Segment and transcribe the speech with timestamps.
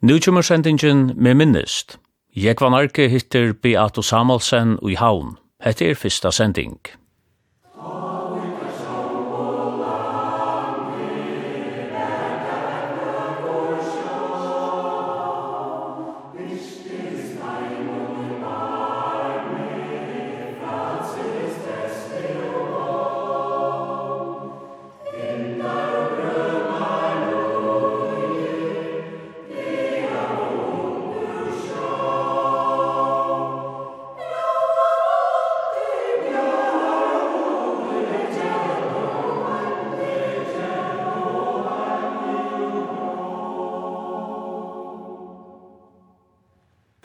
[0.00, 1.98] Nu kommer sendingen med minnest.
[2.36, 5.36] Jekvan Arke hittir Beato Samuelsen i Havn.
[5.58, 6.76] Hette er fyrsta sending.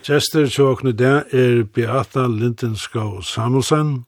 [0.03, 4.01] Gjester tjåkne det er Beata Lindenskau Samuelsen,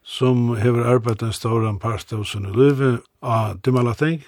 [0.00, 2.80] som hever arbeidt en stor part av sin liv
[3.20, 4.22] av Dimalating,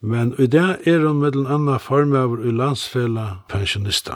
[0.00, 4.14] men i det er hun med den andre form av i landsfella pensjonister.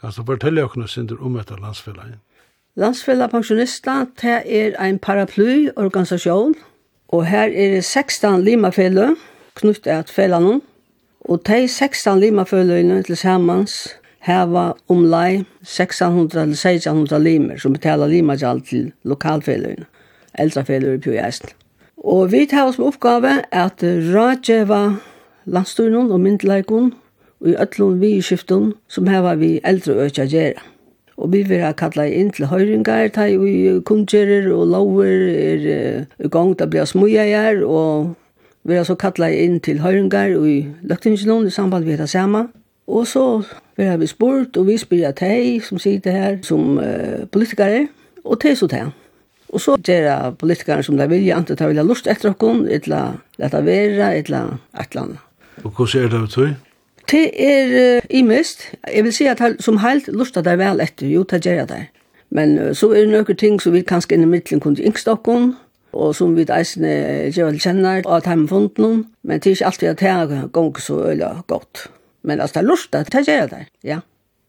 [0.00, 2.16] Kan du fortelle oss sinder om etter landsfella?
[2.76, 6.54] Landsfella pensjonister, det er en paraplyorganisasjon,
[7.08, 9.16] og her er det 16 limafelle,
[9.54, 10.60] knyttet til fellene,
[11.28, 18.62] og de 16 limafellegene til samans hava omlai 600 eller 600 limer som betalar limagjald
[18.68, 19.86] til lokalfeløyene,
[20.38, 21.52] eldrafeløyene i Pjøjæsl.
[21.98, 24.82] Og vi tar oss med oppgave at rådgjeva
[25.46, 26.92] landstyrnum og myndleikun
[27.40, 30.62] og i ötlun vi i skiftun som hava vi eldre økja gjerra.
[31.18, 35.64] Og vi vil ha kalla inn til høyringar, ta i kundgjerer og lover er
[36.18, 37.24] i gang til å bli smuja
[37.66, 38.14] og
[38.62, 42.52] vi har så kalla inn til høyringar og i løktinginun i samband vi heter saman.
[42.88, 43.24] Og så
[43.76, 47.86] vi har vi spurt, og vi spyrir at hei som sitter her som uh, politikere,
[48.24, 48.88] og til så til.
[49.48, 52.64] Og så gjør jeg politikere som de vilja, enten de vil ha lyst etter okken,
[52.72, 53.02] etla
[53.38, 55.20] leta vera, være, et eller annet.
[55.64, 56.48] Og hvordan er det av tøy?
[57.10, 58.66] Det er uh, imist.
[58.94, 61.60] Jeg vil si at jeg, som helt lyst at de vel etter, jo, det gjør
[61.60, 61.84] jeg det.
[62.30, 65.06] Men uh, så er det noen ting som vi kanskje inn i middelen kunne yngst
[65.06, 65.38] dere,
[65.92, 66.90] og som vi eisne
[67.30, 70.02] gjør vel kjenner, og at de har funnet noen, men det er ikke alltid at
[70.02, 70.10] det
[70.42, 71.86] er gong så øyla godt.
[72.28, 74.00] Men altså, det er lurt, det er det, ja.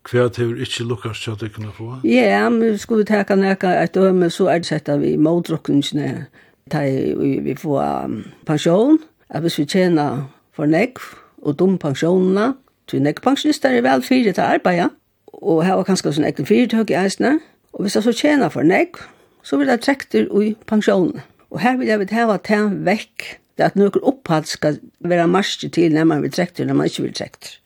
[0.10, 1.90] Hva til vi ikke lukkast til at du kunne få?
[2.08, 6.26] Ja, men skulle vi teka nekka et døme, så er det sett at vi måldrukkningsne
[6.70, 8.12] vi får
[8.46, 11.00] pensjon, at hvis vi tjener for nekk
[11.42, 12.54] og dum pensjonene,
[12.90, 14.90] til nekkpensjonister er vel fire til arbeid,
[15.34, 17.38] og her var kanskje sånn egen fyrtøk i eisene,
[17.74, 18.98] og hvis jeg så tjener for nekk,
[19.46, 21.24] så vil jeg trekke til i pensjonene.
[21.50, 25.70] Og her vil jeg vil hava til vekk, det at noen opphatt skal være marsje
[25.74, 27.58] til når man vil trekke til, når man ikke vil trekke til.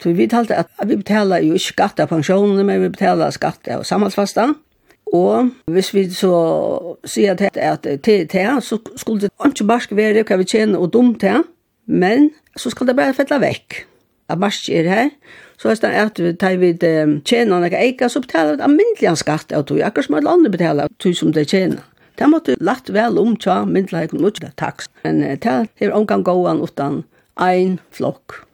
[0.00, 3.68] Så vi talte at vi betaler jo ikke skatt av pensjonene, men vi betaler skatt
[3.68, 4.56] av samhaldsfastan.
[5.12, 6.32] Og hvis vi så
[7.04, 10.80] sier til at det er det, så skulle det ikke bare være hva vi tjener
[10.80, 11.42] og dumt det,
[11.90, 13.82] men så skal det bare fette vekk.
[14.30, 15.08] At bare er her,
[15.58, 19.52] så er det at vi tar vi tjener noen eika, så betaler vi almindelig skatt
[19.52, 21.82] av tog, akkurat som alle andre betaler tog som det tjener.
[22.16, 24.84] Det måtte lagt vel om tja, myndelig, ikke takk.
[25.04, 25.50] Men det
[25.80, 27.02] er omgang gåan utan
[27.40, 28.44] ein flokk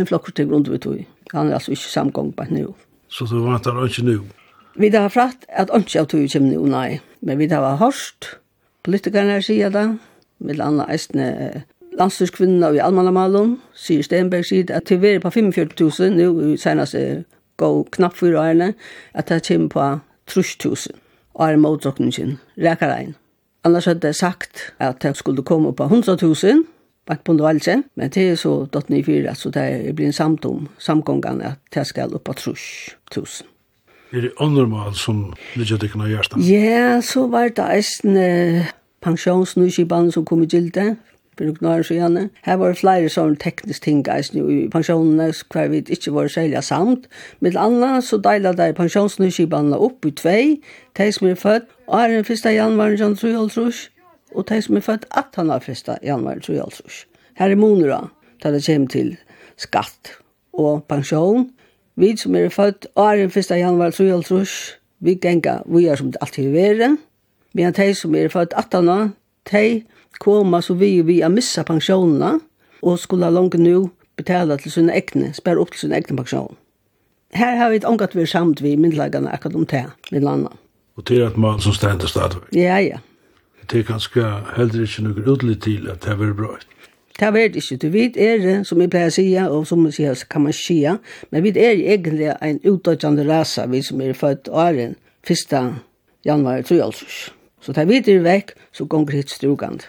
[0.00, 1.02] en flokkur til grunn vi tog.
[1.32, 2.74] Han er altså ikke samgång på nu.
[3.08, 4.22] Så du vant han ikke nu?
[4.76, 7.00] Vi har fratt at ikke av tog kommer nu, nei.
[7.20, 8.38] Men vi har hørt
[8.84, 9.98] politikerne sier det,
[10.38, 11.26] med andre eisne
[11.98, 16.96] landstyrskvinner i Almanamalen, sier Stenberg sier at til vi er på 45 000 nu, senast
[17.60, 18.72] gå knapp for årene,
[19.14, 19.86] at det kommer på
[20.26, 21.02] 30 000
[21.40, 23.14] er motdrukningen, drukningen, reker
[23.64, 26.64] Annars hadde jeg sagt at det skulle komme på 100 000,
[27.06, 30.12] bakbund og alse, men det er så dott ni fyra, så det er blir en
[30.12, 33.46] samtom, samgångan at det skal oppa trus, tusen.
[34.12, 38.68] Er det andre som ligger dikken kunne gjøre Ja, så var det eisen eh,
[39.00, 40.96] pensjonsnuskibanen som kom i gilde,
[41.38, 42.30] for noen år siden.
[42.44, 46.62] Her var det flere sånne tekniske ting eisen i pensjonene, hver vi ikke var særlig
[46.64, 47.08] samt.
[47.40, 50.60] Med annet så deilet de pensjonsnuskibanene opp i tvei,
[50.98, 52.44] de som er født, og er den 1.
[52.52, 53.88] januar 1953,
[54.34, 55.88] og de som er født 18 av 1.
[56.02, 57.06] januar 2020.
[57.38, 58.00] Her er monera,
[58.42, 59.16] da det kommer til
[59.56, 60.16] skatt
[60.52, 61.50] og pensjon.
[61.96, 63.50] Vi som er født åren 1.
[63.50, 66.90] januar 2020, vi genga vi er som det alltid er vere.
[67.54, 69.10] Men de som er født 18 av,
[69.52, 69.82] de
[70.20, 72.38] koma så vi vi har missa pensjonene
[72.82, 76.56] og skulle langt nå betala til sine egne, spara upp til sine egne pensjon.
[77.34, 80.52] Her har vi et omgatt vi samt vi myndlagene akkurat om det, med landet.
[80.96, 82.52] Og til at man som stender stadigvæk.
[82.52, 82.98] Ja, ja
[83.72, 84.22] det er ganske
[84.56, 86.56] heller ikke noe utlitt til at det er bra.
[87.18, 87.76] Det er det ikke.
[87.76, 90.56] Du vet er det, som jeg pleier å si, og som jeg sier, kan man
[90.56, 90.80] si,
[91.30, 94.96] men vi er egentlig en utdødjende rasa, vi som er født åren
[95.28, 95.54] 1.
[96.24, 97.32] januar 2023.
[97.62, 99.86] Så det er vi er vekk, så går det hit strugand.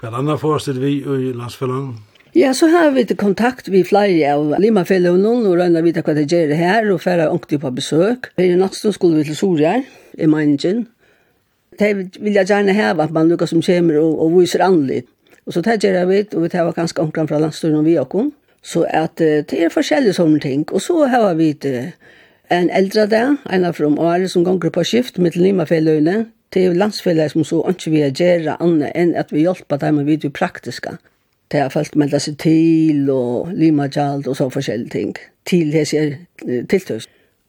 [0.00, 1.96] Hva er andre forestill vi i landsfellene?
[2.36, 6.14] Ja, så har vi til kontakt vi flere av Limafellene, og rønner vi til hva
[6.14, 8.30] det gjør her, og færre ångte på besøk.
[8.38, 9.82] Her i natten skulle vi til Sorgjær,
[10.14, 10.86] i Mangen,
[11.80, 15.08] de jeg gjerne heve at man lukker som kommer og, og viser anlit.
[15.46, 18.32] Og så det jeg vidt, og vi tar ganske omkring fra landstyren og vi okkom.
[18.62, 20.66] Så at det er forskjellige sånne ting.
[20.72, 21.54] Og så har vi
[22.50, 26.74] en eldre der, en av from Are, som ganger på skift med til Det er
[26.74, 30.96] landsfellet som så ikke vi gjøre annet enn at vi hjelper dem med vidt praktiske.
[31.50, 35.16] Det har folk meldt seg til og lima gjald og så forskjellige ting.
[35.46, 36.18] Til det hese
[36.68, 37.06] tiltøys.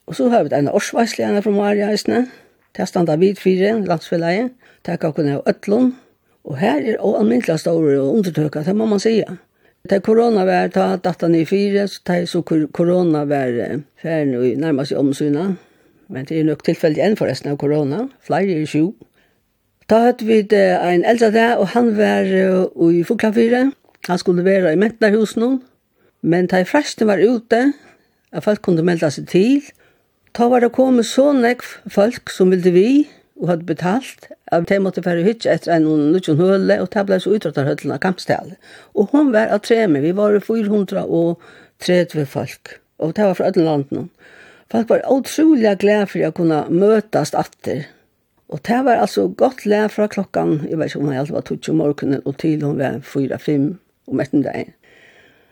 [0.08, 2.28] Og så har vi en årsvarslige en av from Are,
[2.78, 4.48] Det standa vid fire, landsfellegi,
[4.86, 5.92] takk av kunne av
[6.44, 9.26] og her er almindelig store undertøkker, det må man sige.
[9.98, 14.92] er korona vær, ta datan i fire, så ta så korona vær ferden og nærmest
[14.92, 15.56] i omsyna,
[16.12, 18.92] Men det er nok tilfellig enn forresten av korona, flere er sju.
[19.88, 22.28] Da hadde vi en eldre der, og han var
[22.92, 23.72] i Foklafire.
[24.08, 25.62] Han skulle være i Mentnerhusen,
[26.22, 27.74] men da fresten var ute,
[28.32, 29.62] at folk kunne melde seg til,
[30.34, 33.10] Ta var det kommet så nekv folk som ville vi,
[33.42, 37.18] og hadde betalt, at de måtte være hytje etter en nødvendig høle, og det ble
[37.20, 38.56] så utrattet høtlen av kampstale.
[38.96, 42.64] Og hun var av tre med, vi var 430 folk,
[43.02, 44.08] og det var fra alle landene.
[44.72, 47.80] Folk var utrolig glede for å kunne møtes etter.
[48.52, 51.48] Og det var altså godt lær fra klokken, jeg vet ikke om jeg alltid var
[51.48, 53.76] tog til morgenen, og til hun var 4-5
[54.08, 54.72] om ettermiddagen.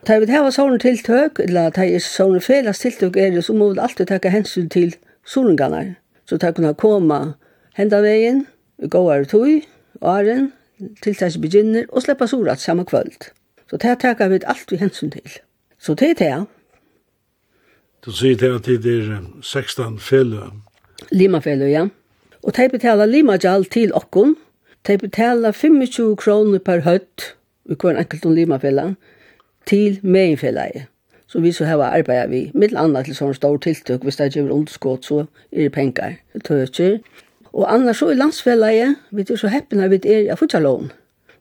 [0.07, 3.73] Ta vi hava sånne tiltøk, eller ta er sånne felas tiltøk er det, så må
[3.73, 4.93] vi alltid taka hensyn til
[5.27, 5.95] solingarnar.
[6.29, 7.35] Så ta kunna koma
[7.75, 8.45] henda vegin,
[8.79, 9.65] gåar tui,
[10.01, 10.51] åren,
[11.03, 13.31] tiltøk begynner, og sleppa sorat samme kvöld.
[13.69, 15.39] Så ta taka vi alt vi hensyn til.
[15.79, 16.45] Så det er det.
[18.05, 20.49] Du sier det at det er 16 felø.
[21.11, 21.87] Lima felø, ja.
[22.43, 24.37] Og de betaler lima gjald til okkon.
[24.87, 27.33] De betaler 25 kroner per høtt,
[27.69, 28.93] i hver enkelt om lima felø
[29.69, 30.85] til meginfelaget,
[31.27, 34.49] Så vi så har arbeidet vi, mitt annet til sånne store tiltøk, hvis det gjør
[34.49, 35.19] underskått, så
[35.51, 36.97] er det penger, tøtjer.
[37.53, 40.91] Og annars så i landsfelaget, vi er så heppene vi er i futsalån.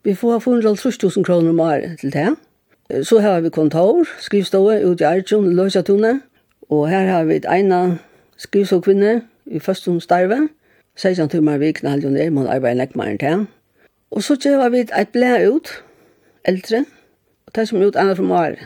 [0.04, 2.34] Vi får 430.000 kroner om året til det.
[3.06, 6.20] Så har vi kontor, skrivstået ut i Arjun, Løsatune,
[6.68, 7.98] og her har vi et ene
[8.36, 10.48] skrivståkvinne i første starve,
[10.96, 13.34] 16 timer vi knall jo ned, man arbeider nekk mer enn det.
[14.10, 15.68] Og så kjøver vi et blæ ut,
[16.44, 16.84] eldre,
[17.48, 18.56] Og det som gjort andre fra Mare,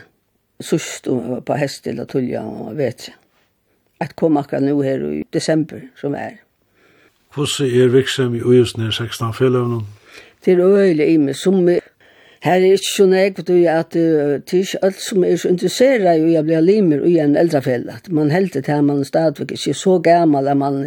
[0.59, 1.07] sørst
[1.47, 3.19] på hest til å Tullia og vet ikke.
[4.03, 6.41] At kom akkurat nå her i desember, som er.
[7.31, 9.85] Hvordan er virksom i Øyesne 16 felløvnene?
[10.45, 11.63] Det er øyelig i meg, som
[12.43, 14.07] Her er ikke så nek, for at det
[14.51, 17.95] er ikke alt som er så interesseret i å bli limer i en eldrefelle.
[18.11, 20.81] Man heldt det at man stadigvæk ikke så gammel at man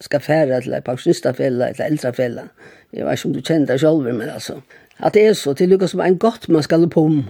[0.00, 2.44] skal fære til en pensjonistafelle eller eldrefelle.
[2.92, 4.60] Jeg vet ikke om du kjenner det selv, men altså,
[5.02, 7.22] at det er så til lukka som en godt man skal på om.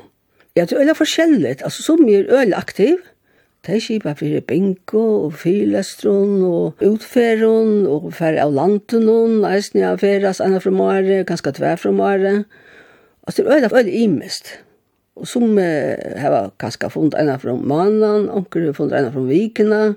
[0.56, 2.96] Ja, det er øyla forskjellig, Altså, som er øyla aktiv,
[3.66, 9.94] det er kjipa for bingo og fyrlestron, og utferron, og fyrir av landunun, eisen ja,
[9.96, 12.44] fyrast anna fra måre, kanskje tver fra måre,
[13.26, 14.58] Altså, det er øyla, øyla imest.
[15.16, 19.94] Og som eh, har kanskje funnet ena fra mannen, onker har funnet ena fra vikene,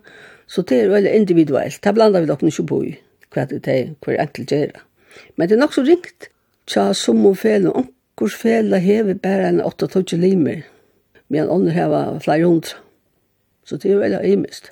[0.47, 1.83] så det er øyla individuelt.
[1.83, 2.95] Det blandar vi dere ikke på i
[3.33, 4.83] hva det er, hva er enkelt gjøre.
[5.35, 6.29] Men det er nok så ringt
[6.67, 10.63] Tja, som og fel, og onkurs fel hever bare en 8-12 limer,
[11.29, 12.79] men andre hever flere hundre.
[13.65, 14.71] Så det er veldig imest.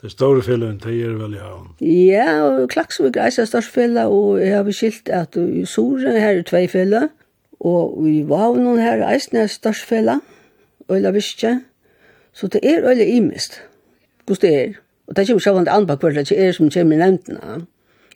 [0.00, 1.50] Det er store fjellet, det er veldig ja.
[1.86, 6.40] Ja, og Klaksvik er det største fjellet, og jeg har beskilt at i Soren her
[6.40, 7.12] er tvei fjellet,
[7.60, 10.20] og i Vavnen her er det største fjellet,
[10.88, 11.60] og jeg visste
[12.32, 13.62] Så det er veldig imist,
[14.26, 14.72] hvordan det er.
[15.06, 17.66] Og det er ikke av en anbar hver, det er som kommer i nevntene.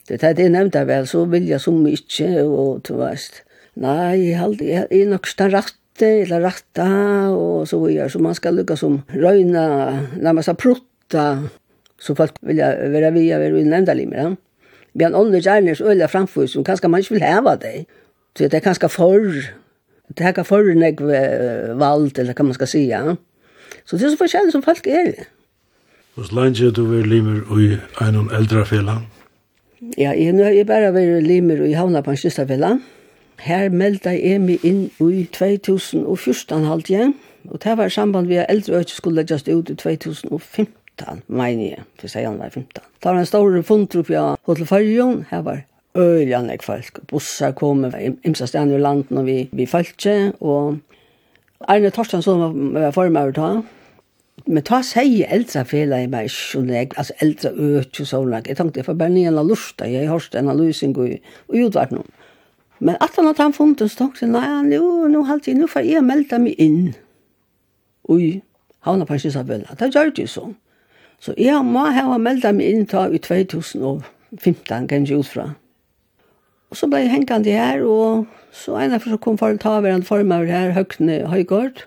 [0.07, 3.41] Det er det nevnt vel, så vil jeg så mye, og du veist.
[3.75, 6.87] Nei, jeg halde, jeg er nok den rette, eller rette,
[7.35, 8.09] og så videre.
[8.09, 9.65] Så man skal lukka som røyna,
[10.15, 11.25] når man skal prutta,
[11.99, 14.35] så folk vil jeg være via, være vil nevnte limer.
[14.93, 17.85] Vi har en åndre gjerne så øyla framfor, som kanskje man ikke vil heva det.
[18.37, 19.19] Så det er kanskje for,
[20.07, 21.03] det er kanskje for nek
[21.77, 23.03] vald, eller hva man skal si, ja.
[23.83, 25.27] Så det er så forskjellig som folk er.
[26.15, 27.75] Hvordan langer du være limer i
[28.07, 29.05] en eldre felan?
[29.81, 32.79] Ja, jeg, nu har jeg bare vært limer i Havna Pensjøstavilla.
[33.45, 37.13] Her meldte jeg meg inn i 2014 halvt igjen,
[37.45, 41.63] og det var i samband med at eldre øyne skulle legges ut i 2015, mener
[41.67, 42.81] jeg, for seg var 15.
[42.81, 45.61] Det var en stor fond oppe i Hotel Farjon, her var
[45.93, 46.99] øyne jeg folk.
[47.11, 47.85] Bussar kom,
[48.25, 50.79] imsa stedene i landen, og vi, vi følte, og
[51.69, 53.59] Arne Torsten som var, var former ta,
[54.45, 58.57] Men ta seg eldre fela i meg, og jeg, altså eldre øk og sånn, jeg
[58.59, 61.17] tenkte, jeg får bare nye lusta, jeg har hørt en lusing og,
[61.49, 62.07] og utvart noen.
[62.79, 65.87] Men at han hadde han funnet en stokk, nei, nu, nu halte jeg, nå får
[65.87, 66.93] jeg melde meg inn.
[68.07, 68.37] Ui,
[68.85, 70.55] havna pensjonsavbønda, det gjør det jo sånn.
[71.19, 75.47] Så jeg må ha meldet meg inn ta i 2015, kanskje ut fra.
[76.69, 79.79] Og så ble jeg hengende her, og så en av så kom for å ta
[79.79, 81.85] hverandre en form av her, Høgne Høygård,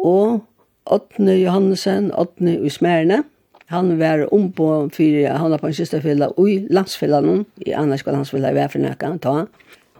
[0.00, 0.42] og
[0.84, 3.22] Åtne Johannesen, Åtne i Smerne.
[3.66, 8.50] Han var ombå for han var på en sistefella i landsfellan, i annars skal landsfella
[8.50, 9.46] i Væfrenæka, ta.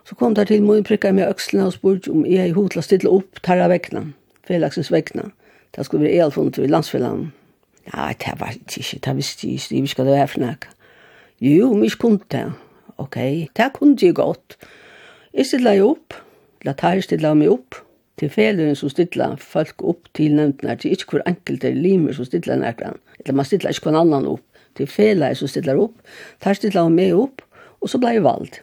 [0.04, 3.10] Så kom det til min prikka med økslene og spurte om jeg i hotla stille
[3.10, 4.12] opp tarra vekkene,
[4.46, 5.30] felaksens vekkene.
[5.76, 7.30] Det skulle være elfunnet i landsfellan.
[7.94, 10.68] Ja, det var ikke, det visste jeg ikke, vi skal det Væfrenæka.
[11.40, 12.44] Jo, mye kunne det.
[12.98, 13.16] Ok,
[13.56, 14.58] det kunne jeg godt.
[15.34, 16.14] Jeg stille opp,
[16.62, 17.78] la tar stille meg opp,
[18.22, 22.54] til feløen som stilla folk opp til nevntene, til ikke hver enkelte limer som stilla
[22.60, 24.44] nærkene, eller man stilla ikke hver annan opp,
[24.78, 25.96] til feløen som stilla opp,
[26.44, 27.42] der stilla hun med opp,
[27.82, 28.60] og så blei valgt.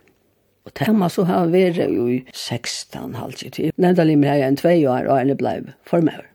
[0.64, 3.76] Og det må så ha vært jo i 16 halvtid tid.
[3.76, 5.58] Nevnta limer her enn tvei år, og henne blei
[5.90, 6.30] formøver.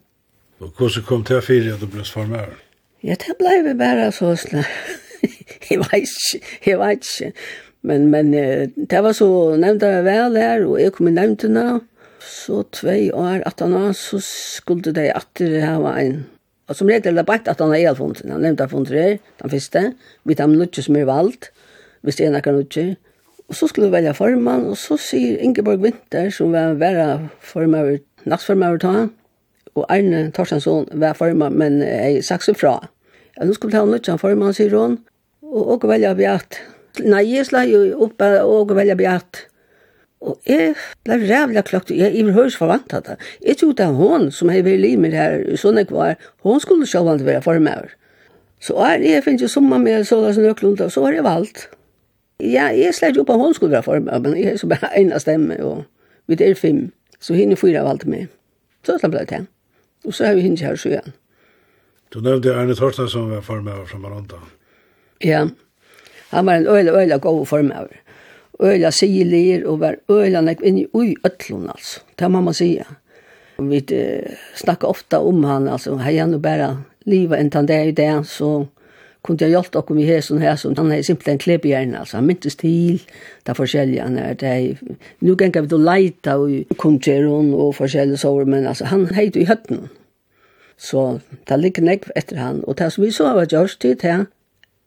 [0.60, 2.60] Og hvordan kom til å fire at du ble formøver?
[3.04, 4.68] Ja, det blei vi bare så slik.
[5.70, 7.32] jeg vet ikke, jeg vet ikke.
[7.84, 9.28] Men, men det var så
[9.60, 11.64] nevnta vel her, og jeg kom i nevntene,
[12.24, 16.24] så tvei år at han var, så skulle de atter hava en.
[16.68, 17.96] Og som regel er det bare at han har jeg.
[17.98, 19.82] Han nevnte funnet her, den første.
[20.24, 21.50] Vi tar nødvendig som er valgt,
[22.02, 22.96] hvis det er noe nødvendig.
[23.48, 27.98] Og så skulle vi velge formann, og så sier Ingeborg Winter, som var være formann,
[28.24, 28.94] nattformann ta,
[29.74, 32.78] og Arne Torstensson var formann, men jeg sagt seg fra.
[33.36, 35.02] Ja, nå skulle vi ta som formann, sier hun,
[35.44, 36.62] og, og velge bjatt.
[37.04, 39.44] Nei, jeg slag jo opp og velge bjatt
[40.24, 40.72] Og jeg
[41.04, 43.16] ble rævla klokt, jeg iverhørs forvant av det.
[43.44, 46.16] Jeg trodde at hun, som er vært limer her, sånn jeg var,
[46.46, 47.92] hun skulle sjå vant være for meg.
[48.64, 51.66] Så er jeg finnes jo sommer med så som nøklund, og så har jeg valgt.
[52.40, 54.90] Ja, jeg slett opp at hun skulle være for meg, men jeg er så bare
[54.96, 55.84] en av stemme, og
[56.26, 56.86] vi er fem,
[57.20, 58.32] så henne fyra valgte meg.
[58.84, 59.44] Så det ble det.
[60.04, 61.12] Og så har vi henne her så igjen.
[62.12, 64.40] Du nevnte Erne Torsten som var for meg fra Maranda.
[65.24, 65.48] Ja,
[66.30, 67.92] han var en øyla, øyla god for meg
[68.62, 72.00] øyla sigelir og var øyla nek inn i ui ötlun, altså.
[72.18, 72.84] Det må man sige.
[73.58, 77.80] Vi uh, snakka ofta om han, altså, hei han jo bare liva enn han det
[77.88, 78.66] i det, så
[79.24, 82.56] kunne jeg hjelpe okkur med hæsen her, så han er simpelthen klebjern, altså, han myntes
[82.60, 83.00] til
[83.46, 84.78] det forskjellige, han er det,
[85.20, 89.44] nu gengar vi då leita og kongeron og forskjellige sår, men altså, han heit i
[89.44, 89.88] høtten,
[90.76, 91.18] så
[91.48, 94.26] det ligger nekv etter han, og det som vi så har gjort til det,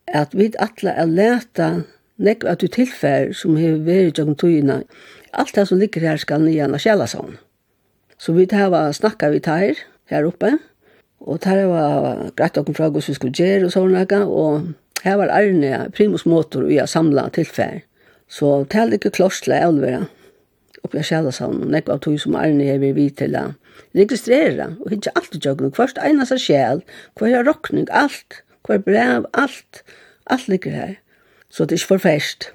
[0.07, 1.71] at vi atle er leta
[2.17, 4.81] nekk at du tilfær som hefur verið jøgn tøyina.
[5.37, 7.37] Alt det som ligger her skal nian av Kjellasavn.
[8.17, 9.77] Så vi hava snakka vi tar
[10.09, 10.55] her oppe,
[11.21, 14.73] og tar var greit okken fra gos vi skulle gjere og sånne, og
[15.05, 17.83] her var Arne primus motor vi har samla tilfær.
[18.27, 20.07] Så tær ikke klorsla elvera
[20.83, 23.51] oppe av Kjellasavn, og nekk av tøy som Arne her vi til å
[23.97, 26.81] registrera, og hittja alt i jøgn, hverst einast av sjel,
[27.19, 29.83] hver rokning, alt, hver brev, alt,
[30.33, 30.95] alt ligger her
[31.57, 32.51] så det er ikke for fest.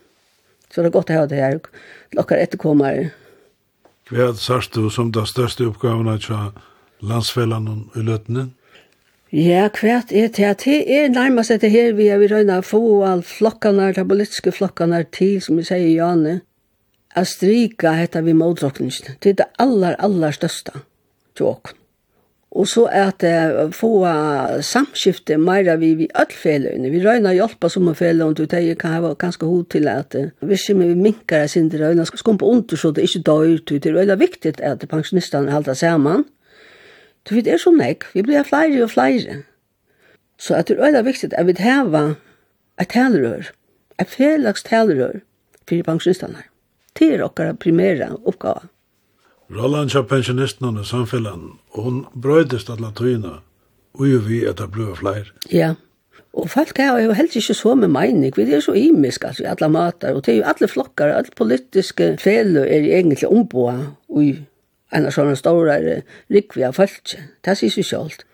[0.71, 1.59] Så det er godt å ha det her,
[2.15, 3.11] lakker etterkommere.
[4.07, 6.53] Hva er det sørste du som det største oppgaven til
[7.03, 8.47] landsfellene i løtene?
[9.33, 10.55] Ja, hva er det til?
[10.63, 15.03] Det er nærmest dette her vi har ved røyne få all flokkene, de politiske flokkene
[15.11, 16.39] til, som vi sier i Jane,
[17.17, 19.19] å stryke dette vi motdrukningene.
[19.19, 20.85] Det er det aller, aller største
[21.35, 21.82] til åkene.
[22.53, 24.05] Og så er det få
[24.61, 26.91] samskifte meira vi vi öll feløyne.
[26.93, 30.57] Vi røyna hjelpa som en feløyne, og det kan hava ganske hod til at vi
[30.61, 33.97] skimmer vi minkar sin til røyna, skal skumpa under så det ikke døyr, det er
[33.97, 36.27] veldig viktig at pensjonistene halda saman.
[37.29, 39.43] Så vi er så nek, vi blir flere og flere.
[40.39, 42.15] Så at det er veldig viktig at vi hava
[42.81, 43.49] et talerør,
[44.01, 45.23] et felags talerør
[45.69, 46.45] for pensjonistene.
[46.99, 48.69] Det er okkar primæra oppgave.
[49.53, 53.41] Rollan kja pensjonisten i samfellan, og hun brøydist alla tøyina,
[54.01, 55.19] ui vi etter det blei.
[55.53, 55.75] Ja,
[56.33, 59.43] og folk her er jo helst ikke så med meining, vi er så imisk, altså,
[59.43, 63.75] i alla matar, og det er jo alle flokkar, alle politiske felu er egentlig omboa
[64.09, 64.31] ui
[64.93, 65.77] enn sånne store
[66.33, 67.13] rikvi av folk,
[67.45, 68.25] det sier seg sjalt.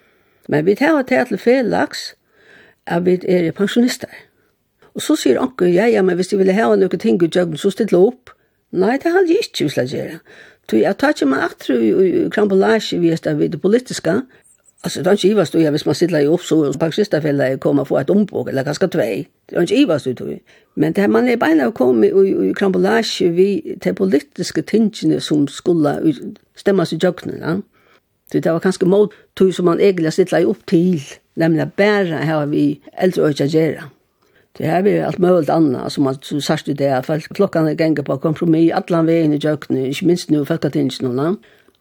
[0.49, 2.13] Men vi tar til alle felaks,
[2.87, 4.11] at vi er pensjonister.
[4.95, 7.71] Og så sier anker, ja, ja, men hvis de vil ha noen ting ut, så
[7.71, 8.33] stille opp.
[8.71, 10.21] Nei, det har de ikke vil gjøre.
[10.69, 14.21] Tui at tatsi man atru i krambolage vi esta vid det politiska,
[14.85, 17.99] altså det er ikke ivast tui, hvis man sitter i opp, så pensistafella kommer få
[17.99, 20.37] et ombok, eller ganske tvei, det er ikke ivast du,
[20.75, 25.49] Men det er man er beina å komme i krambolage vi til politiske tingene som
[25.49, 26.15] skulle
[26.57, 27.61] stemmas i jøgnena,
[28.33, 28.41] ja.
[28.41, 31.03] det var kanskje mot tog som man egentlig i opp til,
[31.37, 33.98] nemlig bare her vi eldre øyne gjøre.
[34.59, 37.69] Det här är allt möjligt annat som man så sagt i det att folk klockan
[37.69, 41.37] är gänga på kompromiss alla vägen i jöknen, inte minst nu folk att inte någon.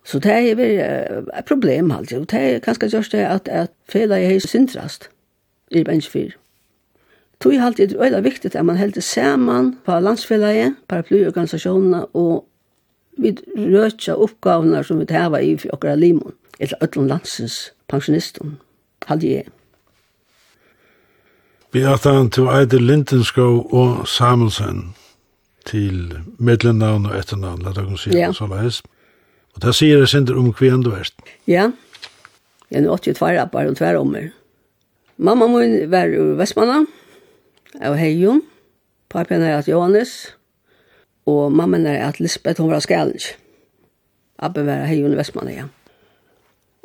[0.06, 0.80] Så det är väl
[1.40, 2.20] ett problem alltså.
[2.20, 5.10] Det är ganska just det att att fela är sintrast
[5.70, 6.32] i bench 4.
[7.38, 12.46] Tog alltid det är viktigt att man helt samman på landsfällaje, paraplyorganisationerna och
[13.18, 18.58] vi rötja uppgavna som vi täva i för okra limon, eller ötlun landsens pensionistum,
[19.06, 19.57] halde jeg.
[21.78, 24.96] Vi ættan til Eide Lindenskov og Samuelsen
[25.66, 28.32] til middelnavn og etternavn, la dere si ja.
[28.34, 28.80] så leis.
[29.54, 31.12] Og det sier jeg sender om hvem du er.
[31.46, 31.68] Ja,
[32.72, 34.32] jeg er 82 rappar og tver ommer.
[35.18, 36.80] Mamma min var ur Vestmanna,
[37.78, 38.42] av Heijon,
[39.14, 40.16] papen er at Johannes,
[41.30, 43.36] og mamma er at Lisbeth, hun var Skalic.
[44.40, 45.70] Abbe var Heijon i Vestmanna, ja.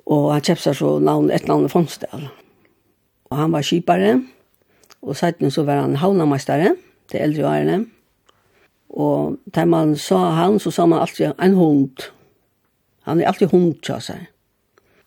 [0.04, 2.28] Og han kjøpte seg så navn, et navn i Fonsdal.
[3.32, 4.41] Og han var kjipare, og
[5.02, 6.74] Og seiten så var han havnameistare
[7.10, 7.78] til eldre årene.
[8.92, 12.04] Og da man sa han, så sa man alltid en hund.
[13.08, 14.28] Han er alltid hund, sa seg.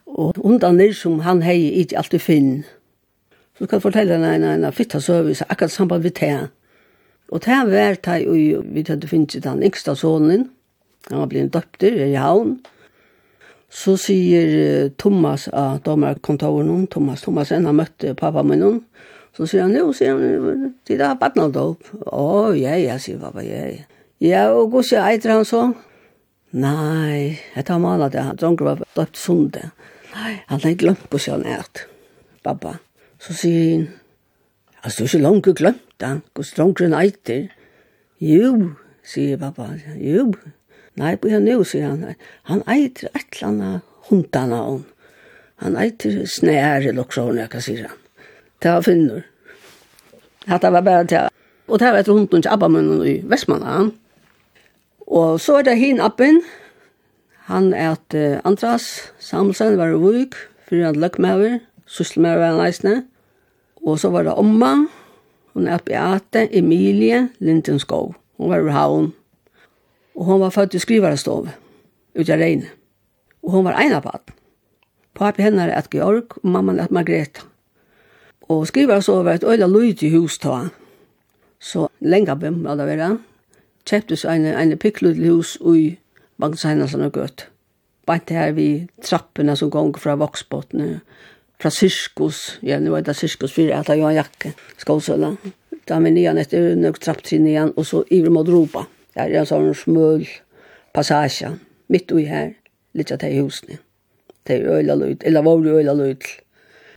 [0.05, 2.51] Og hundene som han hei, ikke alltid finn.
[3.55, 6.31] Så skal jeg fortelle henne en, en, en fitta service, akkurat samband vi te.
[7.31, 10.49] Og te vært te, og vi hadde finnet den yngsta sonen.
[11.09, 12.57] Han var blitt døpter i havn.
[13.69, 18.81] Så sier Thomas av dommerkontoren, Thomas Thomasen, han møtte pappa min,
[19.35, 21.89] Så sier han, jo, sier han, det har badna dop.
[22.07, 23.83] Å, ja, ja, sier pappa, ja, ja.
[24.23, 25.65] Ja, og gos jeg eitre han så.
[26.55, 29.65] Nei, jeg tar malet det, han dronker var døpt sunde.
[30.13, 31.83] Nei, han har glemt gos jeg nært,
[32.47, 32.77] pappa.
[33.19, 33.89] Så sier han,
[34.85, 37.41] altså, du er ikke langt glemt han, dronker han eitre.
[38.23, 38.53] Jo,
[39.03, 40.29] sier pappa, jo.
[40.95, 42.15] Nei, på henne jo, sier han,
[42.47, 44.85] han eitre et eller annet hundana hon.
[45.59, 48.01] Han eitre snære, lukksa hon, jeg kan sier han.
[48.65, 49.22] Det var finner.
[50.50, 51.27] Hatta var bare til.
[51.67, 53.91] Og det var etter hunden til Abbamunnen i Vestmannen.
[55.05, 56.41] Og så er det hin appen.
[57.45, 60.34] Han er at uh, Andras Samuelsen var i Vuk,
[60.65, 62.95] fyrir han løkmæver, sysselmæver var han leisne.
[63.86, 64.74] Og så var det Omma,
[65.53, 68.16] hun er Beate, Emilie, Lindenskov.
[68.37, 69.13] Hun var i Havn.
[70.16, 71.50] Og hun var født i skrivarestov,
[72.20, 72.74] ut av regnet.
[73.44, 74.20] Og hun var ena på
[75.16, 77.46] Papi henne er at Georg, og mamma er at Margrethe.
[78.48, 80.68] Og skriva så var et øyla lyd i hus ta.
[81.60, 83.16] Så lenge bøm var det vera.
[83.90, 85.96] Kjøptes en, en pikkludel hus i
[86.42, 87.48] Bangsheinasen og Gøt.
[88.05, 91.00] Bant her vi trappene som gong fra Voksbottene,
[91.58, 95.31] fra Sirkus, ja, nu var det Sirkus 4, at jeg har jakke, skålsøla.
[95.88, 98.86] Da vi nian etter nøk trapptrinn igjen, og så iver mot ropa.
[99.16, 100.25] Der er en sånn smøl
[100.94, 101.55] passasje,
[101.90, 102.51] midt ui her,
[102.94, 103.79] litt av de husene.
[104.46, 106.27] Det er øyla lyd, eller var det øyla lyd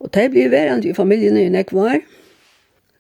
[0.01, 1.99] Og det blir verand i familien i nekvar.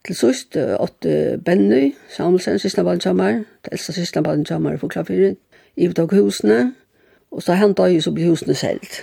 [0.06, 5.36] Til sust åtte Benny, Samuelsen, sista balltjammar, det eldste sista balltjammar for klaffyret,
[5.76, 6.72] ivdog husene,
[7.30, 9.02] og så henta jo så ble husene selt.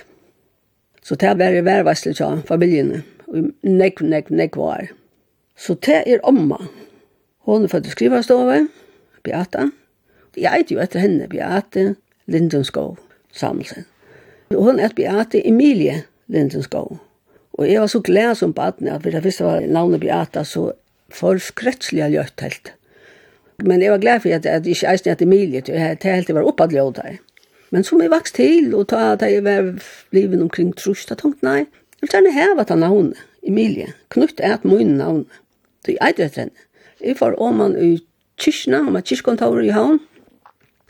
[1.02, 4.88] Så det er i værvarsel til familien, og nekv, nekv, nekv var.
[5.56, 6.58] Så det er omma.
[7.46, 8.68] Hun er født i skrivastove,
[9.22, 9.68] Beata.
[10.36, 11.94] Jeg eit jo etter henne, Beate
[12.26, 12.98] Lindenskov
[13.32, 13.86] Samuelsen.
[14.50, 16.98] Hun er Beate Emilie Lindenskov.
[17.56, 20.72] Og jeg var så glad som baden, at hvis jeg visste var navnet Beata, så
[21.12, 22.72] for skretselig har gjort helt.
[23.64, 26.34] Men jeg var glad for at, jeg ikke eisne at Emilie, til jeg til helt
[26.34, 27.22] var oppadlig av deg.
[27.72, 29.72] Men som jeg vokste til, og ta at jeg var
[30.12, 31.64] blivet omkring trus, da tenkte nei,
[31.96, 35.24] jeg vil gjerne heve at han navnet, Emilie, knutt et min navn.
[35.84, 36.66] Så jeg eide etter henne.
[37.00, 37.90] Jeg var han i
[38.42, 40.00] kyrkene, om at kyrkontoret i havn,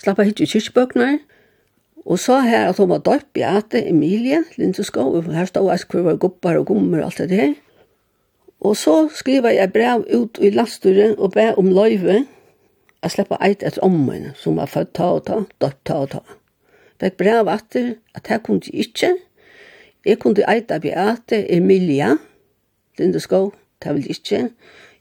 [0.02, 1.18] slapp jeg hit i kyrkbøkene,
[2.07, 6.16] Og så her at hun var døpt Beate Emilie Lindeskov, her stod jeg hvor var
[6.16, 7.55] gubbar og gummer og alt det her.
[8.61, 12.23] Og så skriver jeg brev ut i landstyret og ber om løyve
[13.03, 16.23] å slippe eit etter ommen som var født ta og ta, døpt ta og ta.
[17.03, 19.12] Fikk brev etter at her kunne jeg ikke.
[20.07, 22.14] Jeg kunne eit av Beate Emilia
[22.99, 24.42] Lindeskov, det vil jeg ikke.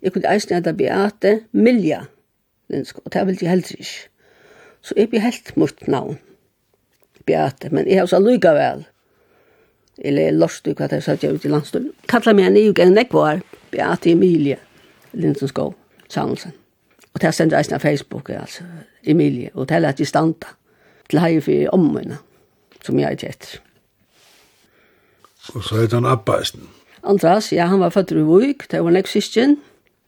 [0.01, 2.07] Jeg kunne eisne eit av Beate Milja
[2.69, 4.09] Lindeskov, det vil jeg heller ikke.
[4.81, 6.19] Så jeg blir helt mot navn.
[7.25, 8.85] Beate, men jeg har så lykka vel.
[9.97, 11.91] Eller jeg lorst hva jeg satt jeg ut i landstøyen.
[12.11, 14.59] Kalla meg en iuge enn ekvar, Beate Emilie,
[15.13, 15.73] Linsenskov,
[16.09, 16.53] Samuelsen.
[17.15, 18.65] Og det sender jeg av Facebook, altså,
[19.03, 20.51] Emilie, og det er at jeg standa
[21.09, 22.17] til hei for omvina,
[22.83, 23.53] som jeg er tjett.
[25.53, 26.67] Og så heter han Abbaisen.
[27.05, 29.59] Andras, ja, han var født i Vuk, det var nek syskjen.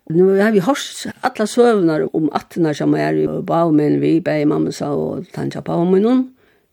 [0.10, 4.71] Nu har vi hørt alle søvnar om attena som er i Baumen, vi, bei mamma
[4.71, 6.08] sa og tanja på min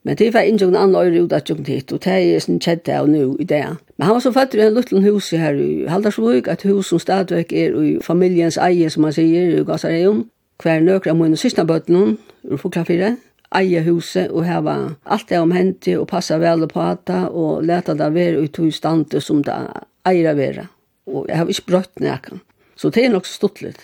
[0.05, 2.89] Men det var innsjøkken annen øyre ut at jøkken hit, og det er sin kjedd
[2.93, 3.63] av nå i det.
[3.97, 7.01] Men han var så fattig i en liten hus her i Haldarsvøk, et hus som
[7.01, 10.27] stadigvæk er i familiens eie, som man sier, i Gazareum,
[10.63, 13.15] hver nøkra av mine siste bøttene, ur Foklafire,
[13.57, 17.97] eie huset, og her var alt det omhentig, og passa vel og prata, og leta
[17.97, 19.57] det være ut i stande som det
[20.05, 20.69] eier å være.
[21.09, 22.43] Og jeg har ikke brøtt nekka.
[22.77, 23.77] Så det er nok så stuttelig.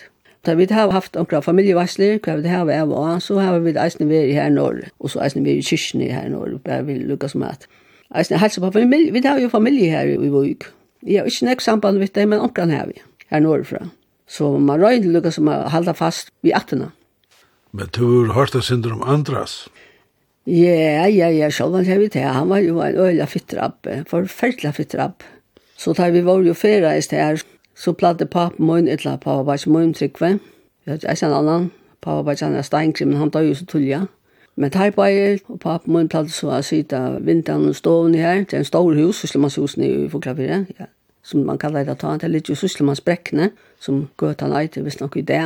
[0.45, 4.33] Da vi har haft onkra familjevarsler, hva vi har av så har vi eisne vært
[4.33, 7.37] her i Norge, og så eisne vært i kyrkene her i Norge, bare vi lukkast
[7.45, 7.67] at.
[8.17, 10.65] Eisne helse på familie, vi har jo familie her i Vøyk.
[11.05, 12.97] Vi har ikke nek samband med det, men onkran har vi,
[13.29, 13.85] her i Norge fra.
[14.27, 16.89] Så man røyne lukkast som å halda fast vi attene.
[17.71, 19.67] Men du har hørt det syndrom andras?
[20.49, 22.25] Ja, ja, ja, sjálvan har vi det.
[22.25, 25.23] Han var jo en øyla fyttrapp, forferdelig fyttrapp.
[25.77, 27.37] Så tar vi var jo fyrreist her,
[27.81, 30.35] Så platte papen min, etla papabakken mun trykve.
[30.85, 31.71] Jeg vet ikke en annan.
[32.01, 34.03] Papabakken er steinkrig, men han døg jo så tullja.
[34.55, 38.43] Men tar bare, og pappa mun platte så å sida vinteren og stovene her.
[38.45, 40.65] Det er en stor hus, Sysselmannshusene i Foklapire.
[40.77, 40.91] Ja.
[41.25, 43.49] Som man kallar det ta, det er litt jo Sysselmannsbrekkene,
[43.81, 45.41] som gøtan eit, hvis nok i det.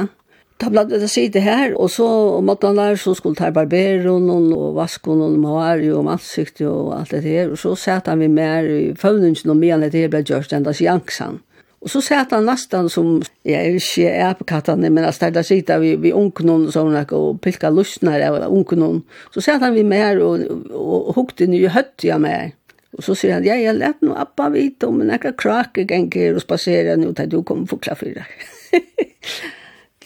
[0.59, 2.05] Ta blant det sida her, og så
[2.37, 7.15] om måten der, så skulle ta barberen og vasken og maari og ansikt og alt
[7.15, 7.51] det her.
[7.51, 10.63] Og så satt han vi mer i føvningen og medan det her ble gjørst enn
[10.63, 11.43] enda sjanksan.
[11.85, 15.95] Og så satt han nesten som, jeg er ikke apekattene, men alltså där sitter vi
[15.95, 19.03] vid onknon som og pilka lustnar av onknon.
[19.31, 22.55] Så satt han vi mer og, og, og hukte nu høtt jeg mer.
[22.97, 26.35] Og så sier han, ja, jag lät noe appa vit om en äkla krake gänger
[26.35, 28.25] og spasere nu til du kommer få klaffyra.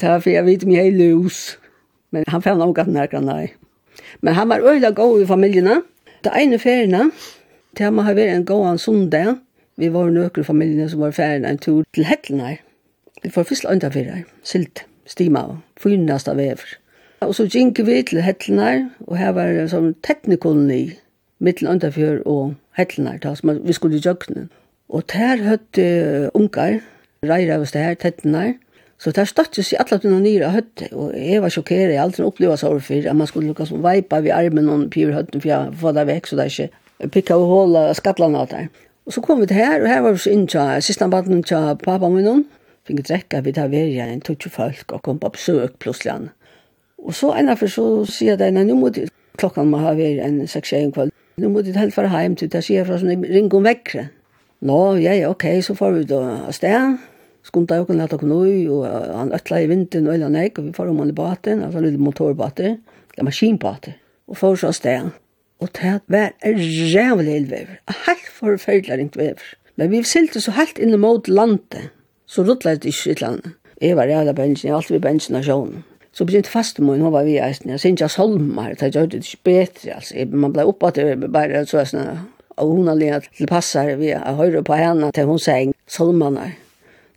[0.01, 1.57] Därför jag vet mig jag är løs.
[2.09, 3.53] Men han fann nog at närka nei.
[4.19, 5.81] Men han var øyla god i familiene.
[6.23, 7.11] Det ene färgerna,
[7.77, 9.35] det har man har varit en gåan sundag.
[9.79, 12.57] Vi var nøkker familien som var ferdig en tur til Hettlenar.
[13.23, 16.73] Vi får fyrst løndafirer, silt, stima og fyrnast av vever.
[17.23, 20.81] Og så gikk vi til Hettlenar, og her var det som teknikolen i
[21.39, 22.55] mittel løndafir og
[23.23, 24.49] Da som vi skulle i jøkkenen.
[24.89, 26.79] Og der høtte unger,
[27.23, 28.53] reier av oss der, Hettlenar,
[28.99, 32.23] Så der støttes i alle tunne nyre av høtte, og jeg var sjokkeret, jeg aldri
[32.23, 35.47] opplevde så overfor, at man skulle lukka som veipa ved armen og pyr høtten, for
[35.47, 38.67] jeg var det vekk, så det er ikke pikka og håla skattlene av der.
[39.09, 41.39] Og så kom vi til her, og her var vi så inn til siste baden
[41.41, 42.43] til pappa min noen.
[42.85, 46.27] Fikk drekka, vi tar veri igjen, tog ikke folk, og kom på besøk plutselig.
[47.01, 49.07] Og så enda for så sier jeg, nei, nå må du,
[49.41, 51.09] klokken må ha veri en 6-1 kvall,
[51.41, 54.11] nå må du helt fara heim til, jeg sier jeg fra sånn, ring om vekkere.
[54.69, 56.99] Nå, ja, ja, ok, så får vi da av sted.
[57.49, 60.75] Skunda jo kunne lette noe, og han øtla i vinteren og øyla nek, og vi
[60.77, 62.77] får om han i baten, altså litt lille motorbater,
[63.15, 63.97] eller maskinbater,
[64.29, 65.09] og får så av sted.
[65.59, 66.59] Og det var en
[66.95, 67.79] rævlig elvever.
[68.07, 69.55] Helt forferdelig ringt vever.
[69.75, 71.89] Men vi silte så helt inn mot landet.
[72.27, 73.55] Så ruttlet det ikke i landet.
[73.81, 75.83] Jeg var rævlig bensjen, jeg var alltid ved bensjen av sjånen.
[76.11, 77.69] Så begynte fastemoen, hun var vi eisen.
[77.69, 79.93] Jeg synes jeg solmer, det gjør det ikke bedre.
[79.95, 80.25] Altså.
[80.31, 82.25] Man ble oppe til bare så jeg sånn,
[82.59, 84.09] og hun har lignet til tilpasser vi.
[84.11, 86.49] har høyre på henne til hun sier solmerne.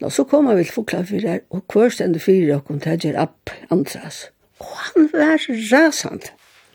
[0.02, 4.28] Nå, så kommer vi til Foklafyrer, og hver stende fire, og kom til Abbe Andras.
[4.60, 5.38] Og han var
[5.72, 6.32] rasant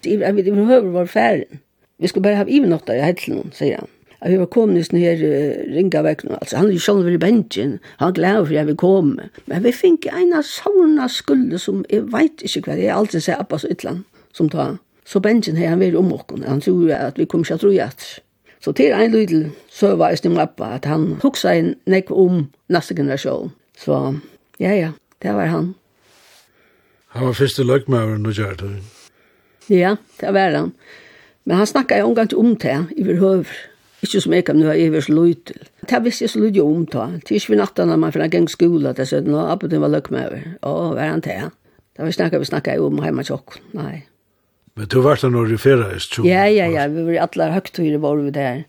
[0.07, 1.59] iver, vi behöver var färden.
[1.97, 3.87] Vi ska bara ha ivernattare i hällen, säger han.
[4.19, 6.31] Att vi var komna just ner uh, Ringavägen.
[6.31, 7.79] Alltså, han är ju själv i bänken.
[7.85, 9.21] Han är glad för att vi kom.
[9.45, 12.93] Men vi fick en sauna skuld som jag vet inte vad det är.
[12.93, 14.77] Alltid säger Abba så ytland som tar.
[15.05, 17.79] Så bänken här, han var om och han tror att vi kommer inte att tro
[17.79, 18.19] att.
[18.63, 22.95] Så till en liten söva i sin Abba att han tog sig en om nästa
[22.95, 23.51] generation.
[23.77, 24.15] Så
[24.57, 25.73] ja, ja, det var han.
[27.07, 28.96] Han var første løgmøver, og gjør det.
[29.69, 30.73] Ja, det var han.
[31.47, 33.57] Men han snakka jo omgang om det, i vår høver.
[34.05, 35.69] Ikke som jeg kan nå, jeg var så løy til.
[35.89, 37.05] Det visste jeg så løy om det.
[37.23, 39.81] Det er ikke vi natten når man finner gang skola, det er nå, og Abedin
[39.81, 40.43] var løk med over.
[40.61, 41.49] Å, var han til.
[41.97, 43.57] Det var snakka vi snakka jo om heima tjokk.
[43.73, 44.03] Nei.
[44.77, 47.49] Men du var det når du ferdes, tror Ja, ja, ja, vi var i alle
[47.55, 48.61] høgtøyre var vi der.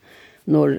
[0.48, 0.78] Når,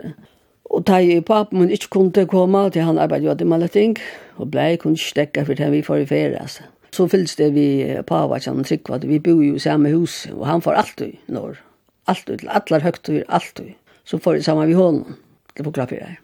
[0.66, 3.76] og da jeg papen min ikke kunne komme, til han arbeidde jo at det malet
[3.78, 4.00] ting,
[4.42, 6.66] og blei kunne ikke stekka for det vi får i ferie, altså.
[6.92, 7.68] Så fylls det vi
[8.08, 11.60] pavachan Tryggvad, vi bor jo i samme hus, og han får alltid norr.
[12.16, 13.62] till til allar och allt
[14.06, 15.16] Så får det samma vi honom,
[15.56, 16.20] til på klapper her.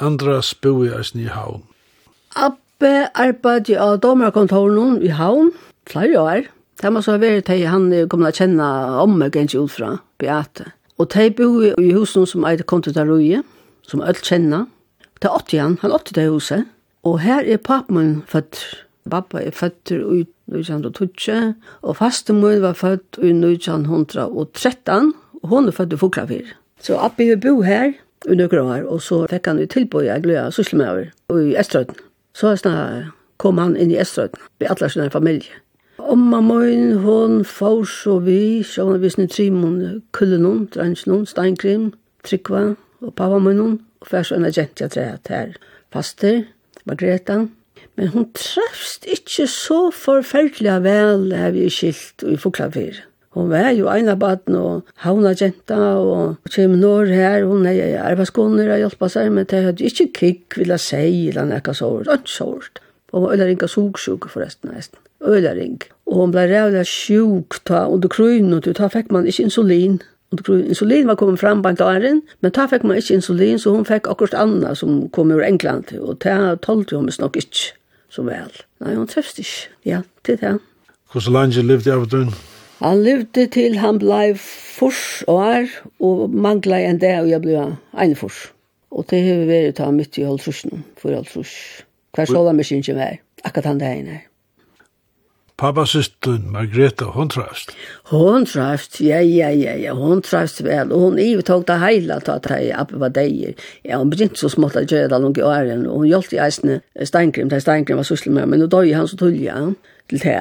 [0.00, 1.62] Andras bor i eisen i havn.
[2.36, 5.52] Abbe arbeidde av domerkontoren i havn,
[5.86, 6.42] flere år.
[6.82, 8.68] Det må så være til han kommer til å kjenne
[9.02, 10.72] ommergens ut fra Beate.
[10.98, 13.42] Og de bor i husen som er kontinuerlige,
[13.82, 14.66] som alt kjenner.
[15.22, 16.64] Det er 80 han, han er 80 det huset.
[17.04, 23.18] Og her er papen min født Pappa er født i 1912, og fastemor var født
[23.22, 25.12] i 1913,
[25.42, 26.54] og hun er født i Fuglafir.
[26.80, 27.92] Så Appi har bo her
[28.28, 31.98] i noen år, og så fikk han tilbøy av gløya sysselmøver i Estrøyden.
[32.34, 32.54] Så
[33.38, 35.62] kom han inn i Estrøyden, med alle sine familie.
[35.98, 41.92] Omma moin, hon får så vi, så hun visste trimon, kullenon, drengenon, steinkrim,
[42.24, 43.60] trykva, og pappa min,
[44.00, 45.54] og først en agent jeg treet her.
[45.92, 46.42] Faster,
[46.84, 47.44] Margreta,
[48.00, 53.02] men hon trefst ikkje så forferdelig vel, hef jeg skilt i Fuglafyr.
[53.32, 58.68] Hon var jo eina baden og havna jenta og kjem norr her, hon er arbeidskoner
[58.74, 62.82] og hjelpa seg, men det hadde ikkje kikk, vilja seg, eller nekka sårt, ikke sårt.
[63.12, 65.00] Og var øyla ringa sugsjuk forresten, nesten.
[65.24, 65.80] Øyla ring.
[66.08, 70.00] Og hon blei rævla sjuk ta under krøyn, og ta fekk man ikkje insulin.
[70.32, 74.12] Insulin var kommet fram bant åren, men ta fekk man ikkje insulin, så hon fekk
[74.12, 77.72] akkurat anna som kom ur England, og ta tolte hon mest nok ikkje
[78.12, 78.52] så vel.
[78.82, 79.70] Nei, hon trøst ikke.
[79.88, 80.56] Ja, til det.
[81.12, 82.34] Hvordan langt levde Abedun?
[82.82, 85.68] Han levde til han blei furs år,
[86.02, 87.68] og mangla en dag og jeg blei
[88.04, 88.48] en furs.
[88.92, 91.52] Og det har vi vært ta mitt i halvtrusen, for halvtrus.
[92.12, 94.24] Hver såla mye ikke mer, akkurat han det er her.
[95.60, 97.70] Pappasystun Margreta, hon trøst.
[98.10, 100.92] Hon trøst, ja, ja, ja, ja, hon trøst vel.
[100.92, 103.52] Og hon ivetog det heila ta at hei Abbe var deir.
[103.84, 106.42] Ja, hon begynte så smått at gjøre det langt i åren, og hon hjelpte i
[106.42, 109.58] eisne Steinkrim, da Steinkrim var sysselig med, men nå døg han så tullja
[110.10, 110.40] til det.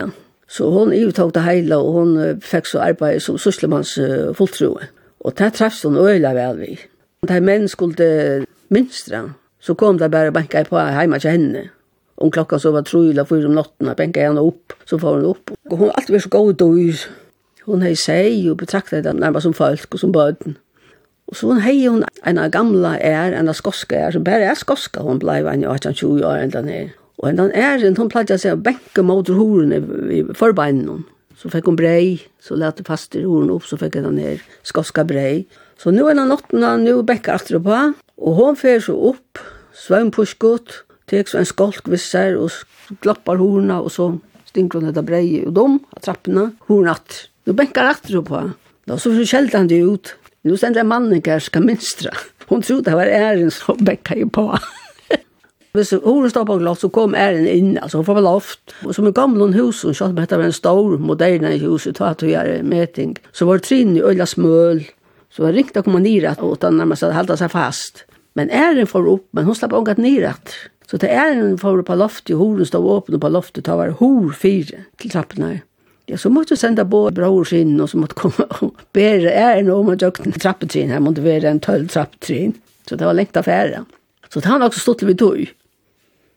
[0.51, 3.93] Så hon ivetog det heila, og hon fikk så arbeid som sysslemanns
[4.35, 4.89] fulltroe.
[5.21, 6.79] Og det trefst hon øyla vel vi.
[7.27, 9.27] Da menn skulle minstra,
[9.61, 11.69] så kom det bare banka på heima til henne
[12.21, 15.25] om klokka så var tru eller fyra om natten, bänka henne upp, så får hon
[15.25, 15.51] upp.
[15.69, 16.75] Och hon har alltid var så god då.
[17.65, 20.57] Hon har sig och betraktat henne närmast som folk och som böden.
[21.31, 24.49] Og så hon hej hon en av gamla er, en av skoska er, som bare
[24.51, 26.89] er skoska, hon blev en 18-20 år enda ner
[27.21, 29.77] Og en av æren, hon platt seg å benke mot horene
[30.09, 31.03] i forbeinen.
[31.37, 35.05] Så fikk hon brei, så lette fast i horene opp, så fikk hon ned skoska
[35.05, 35.45] brei.
[35.77, 37.77] Så nu er den natten, nu benker akter på,
[38.17, 39.37] og hon fer så opp,
[39.77, 42.51] svøm på skott, tek så en skolk vissar og
[43.03, 44.11] klappar horna og så
[44.51, 47.23] stinker hun etter brei og dom av trappene, horna at.
[47.47, 48.43] Nå benkar atter på.
[48.87, 50.13] Da så skjelte han det ut.
[50.45, 52.13] Nå stender en mann ikke her skal minstra.
[52.49, 54.47] Hun trodde det var æren som benkar jo på.
[55.71, 58.73] Hvis horen stod på glatt, så kom æren inn, altså hun får vel loft.
[58.83, 61.93] Og som i gamle hus, hun skjøtt med dette var en stor, moderne hus, i
[61.95, 64.81] tatt og gjøre meting, så var det trinn i øyla smøl,
[65.31, 68.03] så var ringt å komme nere, og den nærmest hadde halda seg fast.
[68.35, 70.55] Men æren får opp, men hun slapp ångat nyrat.
[70.87, 74.31] Så til æren får opp på loftet, horen stod åpne på loftet, ta var hor
[74.35, 75.61] fire til trappene her.
[76.09, 79.69] Ja, så måtte jeg sende på bror sin, og så måtte komme og bære æren
[79.71, 82.57] om å døkte en trappetrin her, måtte være en tølv trappetrin.
[82.89, 83.85] Så det var lengt affære.
[84.31, 85.43] Så det har også stått til vi tog.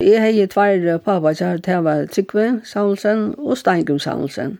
[0.03, 4.59] Jeg heier tvær papakjar, det var Trygve Samuelsen og Steingrum Samuelsen.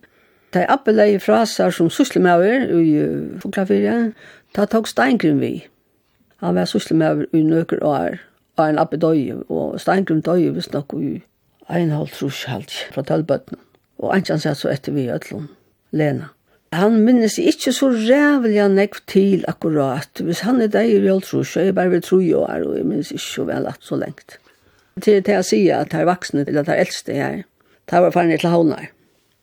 [0.55, 2.93] Da jeg appelleie frasar som sysselmauer i
[3.43, 3.97] Foklafyrja,
[4.57, 5.65] da tok Steingrum vi.
[6.45, 8.19] Han var sysle med i nøkker år,
[8.57, 11.23] og en abbe døy, og Steingrun døy, visst nok i
[11.73, 13.57] en halv trus halv fra tølbøtten.
[13.99, 15.39] Og han Antjan seg så etter vi i
[15.97, 16.29] Lena.
[16.75, 20.21] Han minnes ikke så rævlig han nekv til akkurat.
[20.21, 22.77] Hvis han er deg i halv trus, så er jeg bare ved tro her, og
[22.77, 24.39] jeg minnes ikke så vel at så lengt.
[25.01, 27.43] Til det jeg sier at her vaksne, eller at her eldste her,
[27.91, 28.91] det var ferdig til havnar.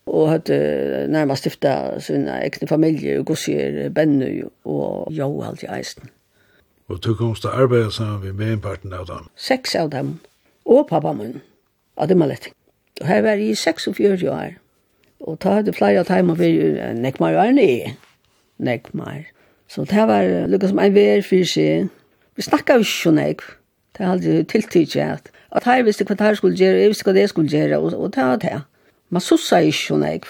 [0.06, 6.12] Og hadde nærmest stiftet sine egne og Gossier, Benny og Jo, alt i eisen.
[6.92, 9.30] Og du kom til å arbeide sammen med medparten av dem?
[9.40, 10.18] Seks av dem.
[10.68, 11.38] Og pappa min.
[11.96, 12.56] Av dem alle ting.
[13.00, 14.58] Og her var jeg i 46 år.
[15.24, 16.52] Og da hadde flere av dem og vi
[17.00, 17.96] nekmar var nye.
[18.60, 19.24] Nekmar.
[19.72, 21.88] Så det var lukket som en vær for seg.
[22.36, 23.40] Vi snakket jo ikke sånn jeg.
[23.96, 27.14] Det hadde jo tiltidkje at at her visste hva her skulle gjøre, jeg visste hva
[27.16, 28.54] det skulle gjøre, og, og det var det.
[29.12, 30.22] Man sussa ikke sånn jeg.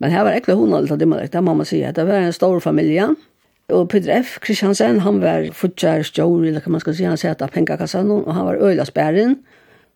[0.00, 1.28] Men her var ekkert hun aldri av dem alle.
[1.28, 1.82] Det må man si.
[1.84, 3.08] Det var en stor familie.
[3.08, 3.33] Ja
[3.72, 4.38] Og Peter F.
[4.44, 8.28] Kristiansen, han var fortsatt stjåri, eller hva man skal si, han sette av pengakassan, og
[8.34, 9.38] han var øyla spæren.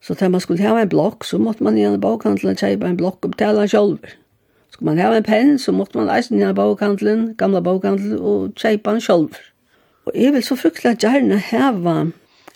[0.00, 2.96] Så til man skulle ha en blokk, så måtte man igjen i bokhandelen kjeipa en
[2.96, 4.14] blokk og betale han sjolver.
[4.72, 8.54] Skulle man ha en penn, så måtte man eisen igjen i bokhandelen, gamla bokhandelen, og
[8.56, 9.42] kjeipa han sjolver.
[10.08, 11.96] Og jeg vil så fruktelig at gjerne hava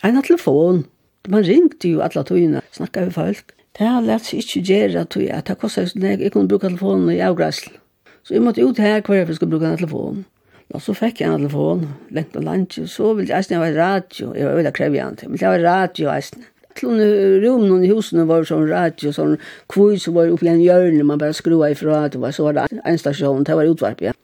[0.02, 0.84] en telefon.
[1.28, 3.52] Man ringte jo alle togene, snakka vi folk.
[3.78, 7.74] Det har lært seg ikke gjøre at det kostet, jeg kunne bruka telefonen i avgræsel.
[8.22, 10.24] Så jeg måtte ut her hver jeg skulle bruka telefonen.
[10.72, 11.84] Og så fikk jeg en telefon,
[12.16, 15.52] lengt og landje, så ville jeg eisne ha radio, jeg var veldig krevjant, men jeg
[15.52, 16.46] var radio eisne.
[16.72, 17.02] Til
[17.42, 19.34] rom noen i husene var sånn radio, sånn
[19.68, 22.56] kvøy som var oppe i en hjørne, man bare skrua ifra, det var så var
[22.56, 24.14] det en stasjon, det var utvarp, ja.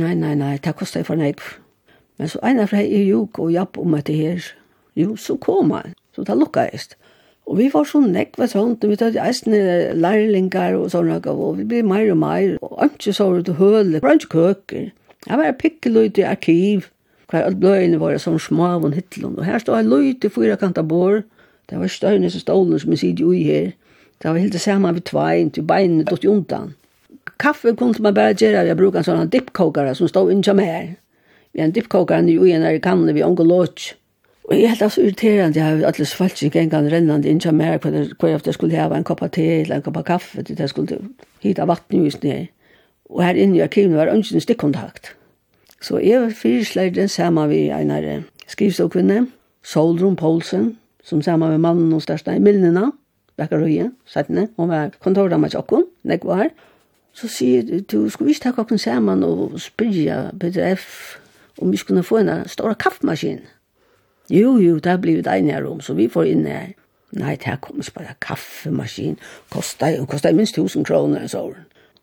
[0.00, 1.42] Nei, nei, nei, det kostet jeg for nek.
[2.16, 4.48] Men så ena fra i juk og japp om etter her,
[4.96, 6.96] jo, så kom han, så det lukka eist.
[7.50, 9.60] Og vi var sånn vet du, vi tatt eisne
[9.98, 14.00] lærlingar og sånn, og vi ble meir og meir, og ikke så var det høle,
[14.00, 14.88] ikke køker.
[15.28, 16.88] Jeg var pikkeløyt i arkiv,
[17.30, 19.38] hver alt bløyene var som smav og hittlund.
[19.38, 21.20] Og her stod jeg løyt i fyra kanta bor,
[21.70, 23.70] det var støyne som stålen som jeg sier jo i her.
[24.22, 26.74] Det var helt det samme vi tvein, til beinene dott i undan.
[27.40, 30.96] Kaffe kunne man bare gjøre, jeg brukar en sånn dippkokare som stod som her.
[31.52, 33.94] Vi har en dippkokare i ui her i kanne, vi ånger låts.
[34.50, 36.50] Og jeg helt så irriterende, jeg har alle svalgsen
[36.90, 40.02] rennende inn som her, hver efter jeg skulle ha en av te eller en koppa
[40.02, 40.98] kaffe, til jeg skulle
[41.40, 42.46] hita vatten i ned.
[43.10, 45.16] Og her inne i arkiven var ønsken stikkontakt.
[45.82, 49.26] Så jeg fyrsleir den sammen vi en skrivstokvinne,
[49.62, 52.90] Solrun Poulsen, som sammen med mannen og største i Milnena,
[53.36, 56.50] Bekkerøye, Sætne, hun var kontordama til okken, nek var.
[57.12, 61.16] Så sier du, skulle vi ikke takke okken sammen og spyrja Peter F.
[61.60, 63.40] om vi skulle få en stor kaffemaskin?
[64.30, 66.72] Jo, jo, det ble vi deg om, så vi får inn her.
[67.12, 69.18] Nei, det her kommer bare kaffemaskin,
[69.50, 71.50] kostet, kostet minst tusen kroner, så.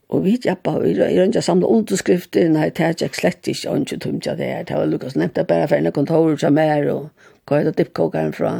[0.09, 3.97] Og vi jobba, vi rønja samla underskrifter, nei, det er ikke slett ikke og ikke
[4.05, 6.87] tumtja det her, det var Lukas nevnt, det er bare for en kontor som er,
[6.93, 7.09] og
[7.47, 8.53] hva er det dippkokeren fra.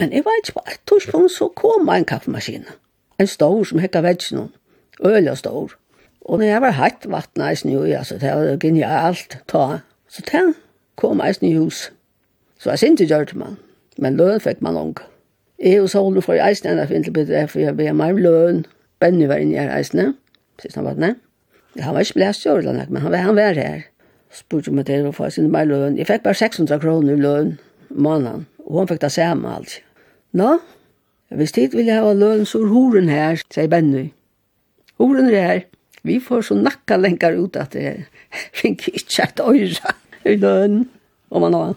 [0.00, 2.66] Men jeg vet ikke på et torspunkt, så kom en kaffemaskin,
[3.20, 4.50] en stor som hekka vetsjen,
[5.06, 5.76] øl og stor.
[6.22, 9.82] Og når jeg var hatt vattnet eisen jo, altså, det var genialt, ta.
[10.08, 10.42] Så det
[10.96, 11.92] kom eisen i hus.
[12.58, 13.56] Så jeg synes ikke gjør det man,
[13.98, 14.96] men løn fikk man lang.
[15.62, 18.64] Jeg og Solon får eisen enn jeg finner til bedre, for jeg ber meg løn,
[19.02, 20.14] Benny var inne i eisen,
[20.60, 21.20] Kristianvatnet.
[21.80, 23.84] Han var ikke blæstjør eller noe, men han var, han var her.
[24.32, 25.98] Spurte om at jeg få sin meg løn.
[26.00, 27.54] Jeg fikk bare 600 kroner løn
[27.92, 29.78] måneden, og hun fikk det samme alt.
[30.36, 30.56] Nå,
[31.36, 34.10] hvis tid vil jeg ha løn, så er horen her, sier Benny.
[35.00, 35.62] Horen er her.
[36.02, 38.04] Vi får så nakka lenkar ut at det
[38.58, 39.96] finner ikke et øyre
[40.28, 40.84] i løn,
[41.30, 41.74] om man har.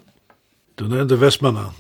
[0.75, 1.75] Du nevnte Vestmannen.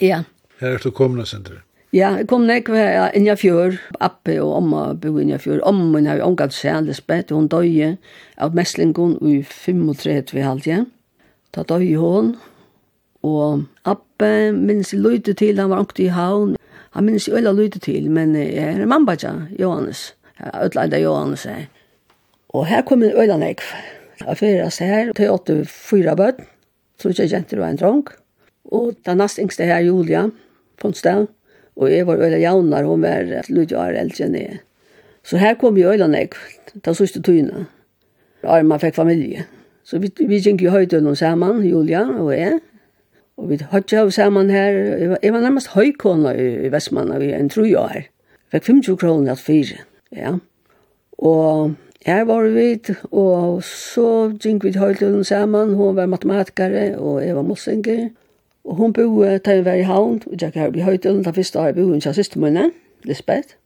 [0.00, 0.22] Ja.
[0.60, 1.62] Her er du kommende, Sindre.
[1.90, 5.58] Ja, jeg kom nek ved Inja Fjør, Appe og Amma bo i Inja Fjør.
[5.66, 7.96] Amma min har jo omgatt seg, Lisbeth, hun døye
[8.38, 10.84] av Messlingen i 35 ved halvdje.
[11.50, 12.36] Da døye hun,
[13.26, 16.52] og Appe minnes jeg løyte til, han var ångt i havn.
[16.94, 20.12] Han minnes jeg øyla løyte til, men jeg er en mann bare, Johannes.
[20.38, 21.66] Jeg er Johannes her.
[22.54, 23.66] Og her kom en øyla nek.
[24.28, 26.38] Jeg fyrir her, til åtte fyra bøtt,
[27.02, 28.14] tror ikke jeg jenter og en dronk.
[28.70, 30.28] Og den neste yngste her, Julia,
[30.78, 31.26] Ponsdal,
[31.80, 34.58] Og jeg var øyla jaunar, hun var lúdja år eldre enn jeg.
[35.24, 36.36] Så her kom jeg øyla nek,
[36.84, 37.64] ta sørste tøyna.
[38.44, 39.46] Arma fikk familie.
[39.84, 42.60] Så vi, vi gikk jo høytøyna saman, Julia og jeg.
[43.40, 44.76] Og vi høytja jo saman her.
[45.00, 48.04] Jeg var, jeg var nærmast høykona i, i Vestmanna vi en tru år.
[48.52, 49.80] Fikk 50 kroner at fire.
[50.12, 50.36] Ja.
[51.18, 51.74] Og
[52.06, 52.68] her var vi,
[53.10, 55.74] og så gikk vi høytøyna saman.
[55.80, 58.10] Hun var matematikare, og jeg var mossenger.
[58.64, 61.58] Og hon bo til vi var i havn, og jeg har blitt høytelen, da første
[61.58, 62.70] år jeg hun til systemunne,
[63.04, 63.56] Lisbeth.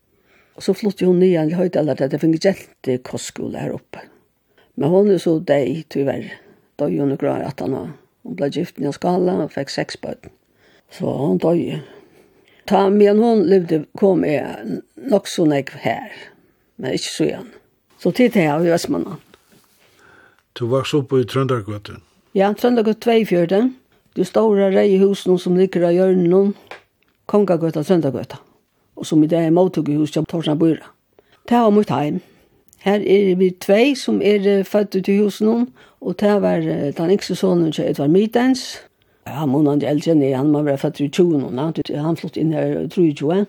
[0.56, 4.06] Og så flyttet hun nyan i høytelen, da det finnes gjelte kostskole her oppe.
[4.76, 6.30] Men hon er så deg, tyvärr.
[6.78, 7.74] Da er hun og at han.
[8.24, 10.30] Hun ble gift i skala og fikk seks bøten.
[10.90, 11.82] Så hon døg.
[12.66, 16.10] Ta men hon levde kom jeg nok så nek her.
[16.76, 17.50] Men ikke så igjen.
[17.98, 19.20] Så tid til jeg i Vestmannen.
[20.54, 22.02] Du vaks på i Trøndergøtten?
[22.34, 23.60] Ja, Trøndergøtten 2-4
[24.16, 26.54] de store reie husene som ligger av hjørnen,
[27.26, 28.36] Kongagøta, og
[28.96, 30.90] og som i dag er mottog i huset av Torsna Byra.
[31.48, 32.20] Det var mitt heim.
[32.78, 35.68] Her er vi tvei som er født ut i husen,
[36.00, 36.60] og det var
[36.96, 38.78] den yngste sonen til Edvard Midens.
[39.26, 41.58] Han må han eldre enn han må være født i 20,
[41.96, 43.46] han flott inn her 23,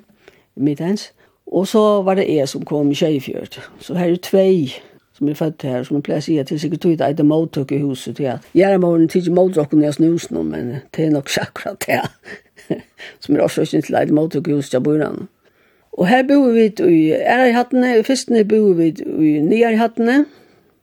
[0.56, 1.12] Midens.
[1.52, 3.60] Og så var det jeg som kom i Kjeifjørt.
[3.80, 4.74] Så her er tvei
[5.18, 7.22] som er født her, som jeg pleier å si at det er sikkert tog et
[7.26, 10.74] mottok i huset til at jeg er morgen tidlig mottokken når jeg snus nå, men
[10.96, 12.02] det er nok akkurat det
[13.24, 15.28] som er også ikke til et mottok i huset til bøyrene.
[15.96, 19.80] Og her bor vi i ære i hattene, i fyrstene bor vi i nye i
[19.80, 20.26] hattene,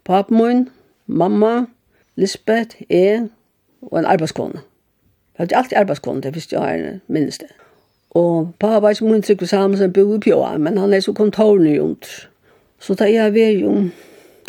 [0.09, 0.68] papmoen,
[1.07, 1.66] mamma,
[2.16, 3.29] Lisbeth, jeg
[3.83, 4.62] og en arbeidskone.
[5.37, 7.51] Jeg hadde alltid arbeidskone til jeg årene, minnes det.
[8.11, 11.12] Og pappa var ikke hun trykker sammen, som bor i pjøa, men han er så
[11.12, 12.29] kontorene rundt.
[12.81, 13.88] Så da jeg var jo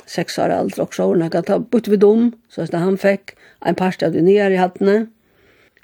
[0.05, 3.35] seks år alt, og så hun kan ta bytte vi dom, så da han fikk
[3.65, 5.07] en par av de nye i hattene,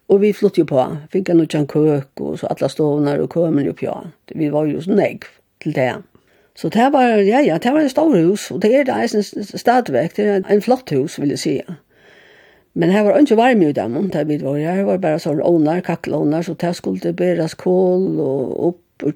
[0.09, 3.65] og vi flyttet jo på, fikk en utkjent køk, og så alle stovene og kømen
[3.65, 3.97] jo på,
[4.35, 5.27] vi var jo så negg
[5.61, 5.91] til det.
[6.57, 9.23] Så det var, ja, ja, det var en stor hus, og det er det eisen
[9.23, 11.53] stadvek, det er en flott hus, vil jeg si.
[12.73, 15.81] Men her var ikke varme i dem, det vi var her, var bare sånn ånar,
[15.85, 19.13] kakkelånar, så det skulle bæres kål og opp ur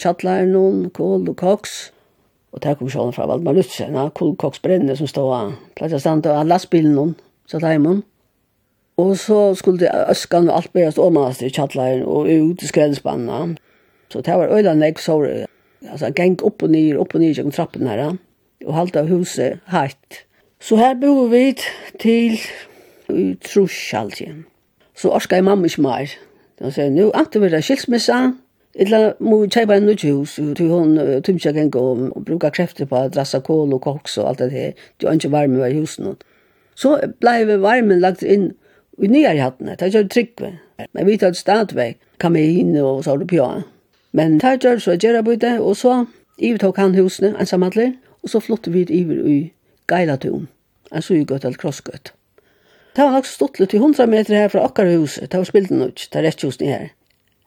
[0.47, 1.91] noen, kål og koks,
[2.53, 6.45] Og det kom sjålen fra Valdemar Lutzen, ja, Kolkoksbrenne som stod av, plass stand av
[6.45, 7.15] lastbilen hon,
[7.49, 8.03] satt heimen.
[9.01, 13.39] Og så skulle øskan og alt berast åmanast i kjattleir og ut i skredspanna.
[14.13, 15.25] Så det var øyla nek sår,
[15.89, 18.13] altså geng opp og nyr, opp og nyr gjennom trappen her,
[18.67, 20.21] og halte av huset hatt.
[20.61, 21.55] Så her bor vi
[21.99, 22.37] til
[23.09, 24.45] i trusj alltid.
[24.95, 26.13] Så orska jeg mamma ikke mer.
[26.61, 28.35] Da sier, nu, ante vi det skilsmissa,
[28.73, 30.95] Illa må kjeipa en nytt hus, til hon
[31.25, 34.71] tømtja genga og bruka krefter på drassa kol kål og koks og alt det her,
[34.97, 36.15] det var ikke varme var i husen.
[36.75, 38.53] Så blei vi varmen lagt inn
[38.97, 40.55] i nyar hattene, det gjør tryggve.
[40.93, 43.63] Men vi tar stadvei, kamin og så har
[44.11, 46.05] Men det gjør så gjerra bøyde, og så
[46.37, 47.93] i tok han husene, ensamhandler,
[48.23, 49.53] og så flott vi iver i
[49.89, 50.47] Geilatun,
[50.91, 52.13] en sugøtt eller krossgøtt.
[52.95, 55.71] Det var nok stått litt i hundra meter her fra akkar huset, det var spilt
[55.71, 56.91] ut, det er rett husene her.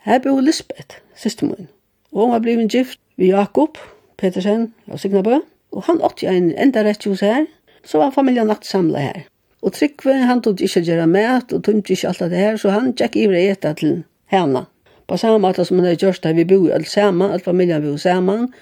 [0.07, 1.66] Her bor Lisbeth, siste min,
[2.12, 3.78] og hun var blivet gift ved Jakob
[4.18, 5.40] Petersen og Signabø,
[5.72, 7.48] og han åtte en enda rett hos her,
[7.82, 9.18] så var familien lagt samlet her.
[9.66, 12.94] Og Trygve, han tog ikke gjøre mat, og tog ikke alt det her, så han
[12.94, 13.96] tjekk i vre etter til
[14.30, 14.62] henne.
[15.11, 17.98] På samme måte som han hadde gjort det, vi bor alt sammen, alt familien bor
[17.98, 18.52] sammen,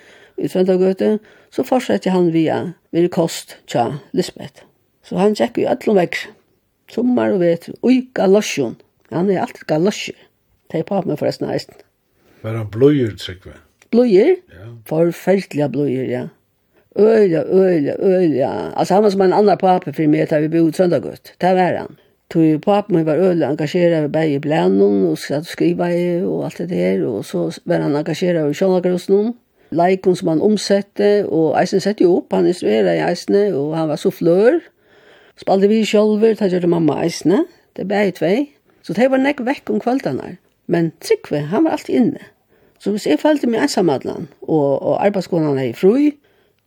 [0.41, 1.19] i Tvendagøte,
[1.53, 4.65] så fortsetter han via, via kost tja Lisbeth.
[5.05, 6.23] Så han tjekk i alle vekk,
[6.91, 8.79] sommer og vetur, og galosjon.
[9.13, 10.17] Han er alt galosjer.
[10.75, 11.77] Det er papen forresten eisen.
[12.43, 13.53] Var han bløyer, Trygve?
[13.95, 14.33] Bløyer?
[14.51, 14.65] Ja.
[14.91, 16.23] Forferdelig bløyer, ja.
[16.99, 18.73] Øyla, øyla, øyla.
[18.77, 21.37] Altså han var som en annan pape for meg da vi bodde søndagøtt.
[21.41, 21.95] Det var han.
[22.31, 26.45] Tog papen min var øyla engasjeret ved bæg i og satt og skriva i og
[26.45, 27.07] alt det der.
[27.07, 29.35] Og så var han engasjeret ved sjånagrøsnen.
[29.71, 33.89] Leikon som han omsette, og eisen sette jo opp, han instruerade i eisene, og han
[33.89, 34.59] var så flør.
[35.39, 37.45] Spalte vi sjolver, det gjør det mamma eisene,
[37.77, 38.39] det er bæg i tvei.
[38.83, 40.37] Så det var nekk vekk om kveldene.
[40.67, 42.31] Men Trygve, han var alltid inne.
[42.79, 46.11] Så hvis jeg følte meg ensamadlan, og, og arbeidskonan er i fru,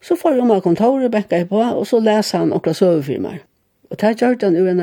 [0.02, 3.42] så får jeg om av kontoret, bekka jeg på, og så leser han okra søvefirmer.
[3.90, 4.82] Og det gjør han jo en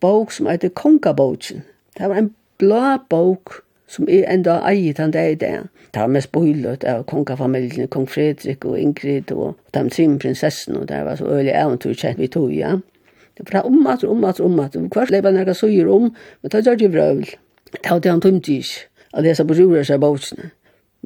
[0.00, 1.62] bok som heter Kongabotjen.
[1.98, 5.54] Det var en blå bok som er enda eiet han det i det.
[5.90, 10.86] Det var mest bøylet av kongafamiljen, kong Fredrik og Ingrid og de trim prinsessen, og
[10.88, 12.76] det var så øyelig eventyr kjent vi tog, ja.
[13.38, 14.24] Det var om at, om
[14.60, 17.34] at, Hver leipet nærkast søyer om, men det gjør det vrøvlig.
[17.72, 20.50] Det hadde han tømt ikke at jeg sa på rura seg bøkene.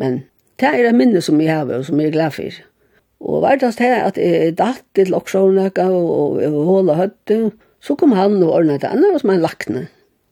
[0.01, 0.23] Men
[0.61, 2.63] det er et minne som jeg har, og som jeg er glad for.
[3.25, 7.39] Og verdast til at jeg datt til Oksjolnøkka og, og, og håla høtte,
[7.85, 9.87] så kom han og ordnet det andre som han lakne.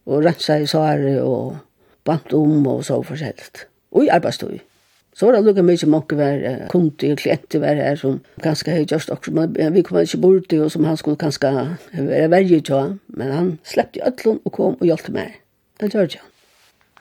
[0.09, 1.57] Og rensa i sare og
[2.05, 3.66] bant om og så forskjelligt.
[3.93, 4.61] Og i arbeidstøy.
[5.12, 6.39] Så var det lukka mykje mokke var
[6.72, 10.57] kundi og klienter var her som ganske hei gjørst også, men vi kom ikke borti
[10.57, 11.51] og som han skulle ganske
[11.93, 15.41] være verje til, men han sleppte i ötlun og kom og hjelpte meg.
[15.83, 16.22] Det gjør jeg.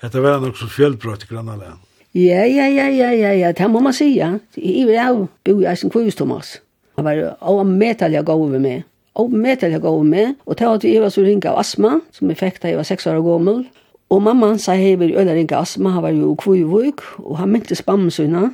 [0.02, 1.78] Hetta var nok så fjällbrott i grannalen.
[2.18, 4.40] Ja, ja, ja, ja, ja, ja, det må man ja.
[4.58, 6.62] I vil jeg bo i Eisen kvist, Thomas.
[6.98, 8.84] Han var avmetalliga god med mig.
[9.16, 10.36] Avmetalliga god med mig.
[10.46, 12.84] Og det var til Eva som ringe av astma, som jeg fikk da jeg var
[12.90, 13.68] seks år gammel.
[14.10, 17.82] Og mamma sa hei i øyla ringe astma, han var jo kvivvuk, og han myntes
[17.82, 18.50] bamsuna,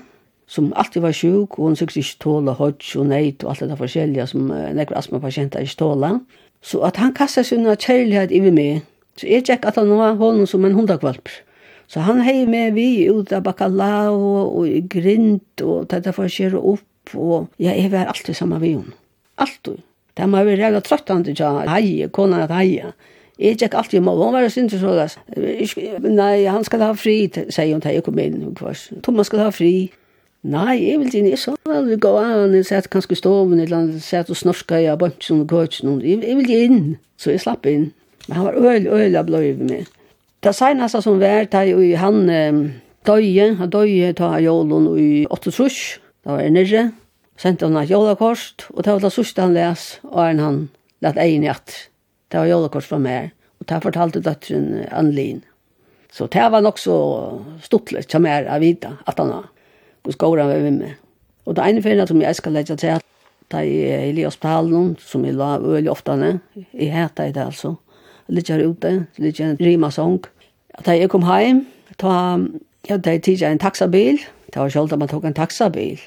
[0.47, 3.78] som alltid var sjuk, og hun sikkert ikke tåla hodj og neid og alt det
[3.78, 6.19] forskjellige som uh, nekker astmapasienter ikke tåla.
[6.61, 8.86] Så at han kastet seg kjærlighet i meg,
[9.18, 11.32] Så jeg tjekk at han var hånden som en hundakvalp.
[11.88, 16.32] Så han hei med vi ut av bakalao og i grind og dette for å
[16.32, 17.13] kjøre opp.
[17.15, 18.97] Og ja, jeg var alltid sammen med henne.
[19.39, 19.84] Alltid.
[20.18, 22.91] Det må være rega til å hei, kona at heie.
[23.38, 25.18] Jeg tjekk alltid med hun var synd så das.
[25.38, 28.41] Nei, han skal ha fri, sier hun til jeg kom inn.
[29.05, 29.91] Thomas skal ha fri.
[30.47, 33.59] Nei, jeg vil ikke, jeg sa vel, vi går an, jeg satt kanskje i stoven,
[33.61, 36.84] eller satt og snorska, jeg bare ikke sånn, jeg vil ikke inn.
[37.18, 37.89] Så jeg slapp inn.
[38.28, 39.69] Men han var øyelig, øyelig bløy med.
[39.69, 39.88] meg.
[40.43, 42.28] Det seneste som var da i han
[43.07, 45.99] døye, han døye ta jolun i 8 trus.
[46.23, 46.91] Det var nere.
[47.38, 50.61] Sendte han et jolakost, og det var det sørste han les, og en han
[51.05, 51.73] lett egen i at.
[52.32, 53.30] Det var jolakost fra meg,
[53.61, 55.43] og det fortalte døtteren Anlin.
[56.11, 56.97] Så det var nok så
[57.61, 59.51] stortlig som meg å vite at han var.
[60.07, 60.95] Og skåret var med meg.
[61.45, 63.03] Og det ene ferien som jeg skal legge til,
[63.51, 66.17] da jeg er i hospitalen, som jeg la øyelig ofte,
[66.73, 67.78] jeg heter det altså
[68.28, 70.19] litt her ute, litt en rima sång.
[70.86, 71.65] Da jeg kom hjem,
[71.97, 72.38] ta,
[72.89, 74.21] ja, da jeg tidligere en taxabil,
[74.53, 75.99] det var selv da man tok en taxabil.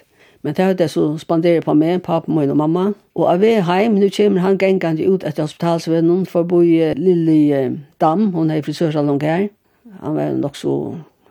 [0.43, 2.85] Men det hadde jeg så spanderet på meg, pappa, min og mamma.
[3.15, 6.95] Og av vei hjem, nå kommer han gengende ut etter hospitalsvennen for å bo i
[6.97, 9.49] Lille Dam, hun er i frisørsalong her.
[10.01, 10.77] Han var nok så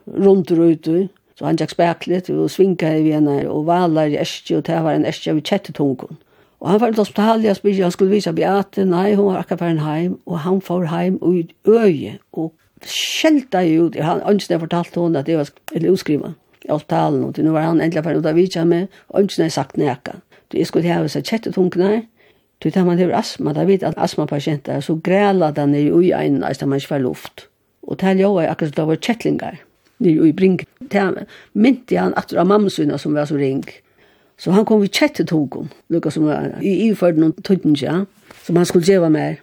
[0.06, 4.54] rundt og ute, så han gikk speklet og svinket i vener og valer i Esti,
[4.58, 6.20] og det var en Esti av kjettetungen.
[6.60, 9.64] Og han var til hospitalet, jeg spyrte, han skulle vise Beate, nei, hun var akkurat
[9.64, 12.54] ferdig heim, og han får heim og ut øye, og
[12.84, 16.34] skjelte jeg ut, han ønskene fortalte henne at det var eller utskriva
[16.66, 19.56] i hospitalen, og nå var han endelig ferdig ut av vise meg, og ønskene jeg
[19.56, 20.20] sagt nekka.
[20.54, 22.04] Jeg skulle ha seg kjettet hunkene,
[22.60, 26.50] Tui tar man hever astma, da vet at astmapasienter, så græla da nere ui eina,
[26.52, 27.46] da man ikke får luft.
[27.88, 29.62] Og tal jo er akkurat da var kjettlingar
[30.04, 30.66] nere ui brink.
[30.92, 31.06] Det
[31.54, 33.64] mynte han at det var mamma som var så ring.
[34.40, 38.06] Så han kom vi kjette togum, lukka som var i iförd noen tøytninja,
[38.46, 39.42] som han skulle djeva mer.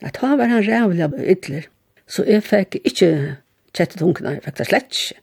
[0.00, 1.68] At ha var han rævlig ytler.
[2.08, 3.10] Så jeg fikk ikke
[3.76, 5.20] kjette tungna, jeg fikk det slett ikke.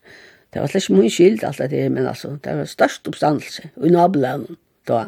[0.54, 3.94] Det var slett ikke mye skyld alt det, men altså, det var størst oppstandelse i
[3.94, 5.08] nabelanen da.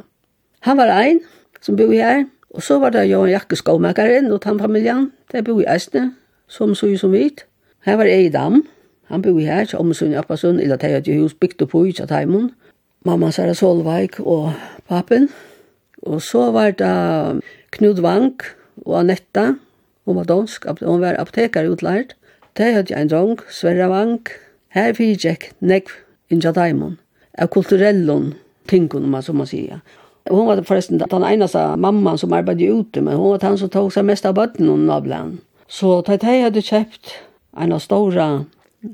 [0.66, 1.22] Han var ein
[1.62, 5.62] som bor her, og så var det jo en jakke skåmakaren og tannfamiljan, der bor
[5.62, 6.10] i Eisne,
[6.48, 7.46] som så som vit.
[7.86, 8.64] Her var Eidam,
[9.08, 12.50] han bor her, som sin oppasund, eller det er et hus bygd opp i Tjataimun,
[13.06, 14.54] mamma Sara Solveig og
[14.88, 15.30] pappen.
[16.08, 17.42] Og så var det
[17.76, 18.44] Knud Vank
[18.86, 19.54] og Anetta,
[20.08, 22.16] hun var dansk, hun var apotekar utlært.
[22.58, 24.32] Det hadde jeg en drang, Sverre Vank.
[24.72, 25.92] Her fikk jeg nekv
[26.32, 26.98] innja daimon,
[27.38, 28.34] av kulturellon
[28.68, 29.82] tingun, man, som man sier.
[30.28, 33.92] Hun var forresten den eneste mamman som arbeidde ute, men hun var den som tog
[33.96, 35.38] seg mest av bøtten og nabland.
[35.68, 37.16] Så da jeg hadde kjøpt
[37.60, 38.28] en av store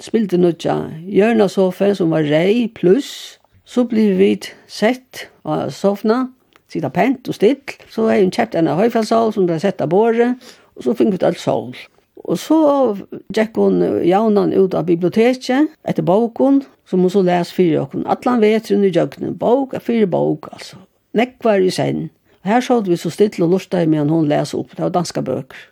[0.02, 0.76] spilte nødja
[1.06, 4.34] hjørnasofa som var rei pluss Så blir vi
[4.68, 6.28] sett og sovna,
[6.68, 7.62] sida pent og still.
[7.90, 10.40] Så har hun kjøpt en høyfjallsal som ble sett av båret,
[10.76, 11.74] og så fikk vi alt sol.
[12.24, 12.58] Og så
[13.36, 18.06] gikk hun jaunan ut av biblioteket etter boken, som hun så les fyrir okken.
[18.08, 20.80] Atlan vetren i jøkken, bok er fyrir bok, altså.
[21.14, 22.08] Nekvar i sen.
[22.44, 25.70] Her såg vi så still og lortet medan hun les opp, det var danska bøker.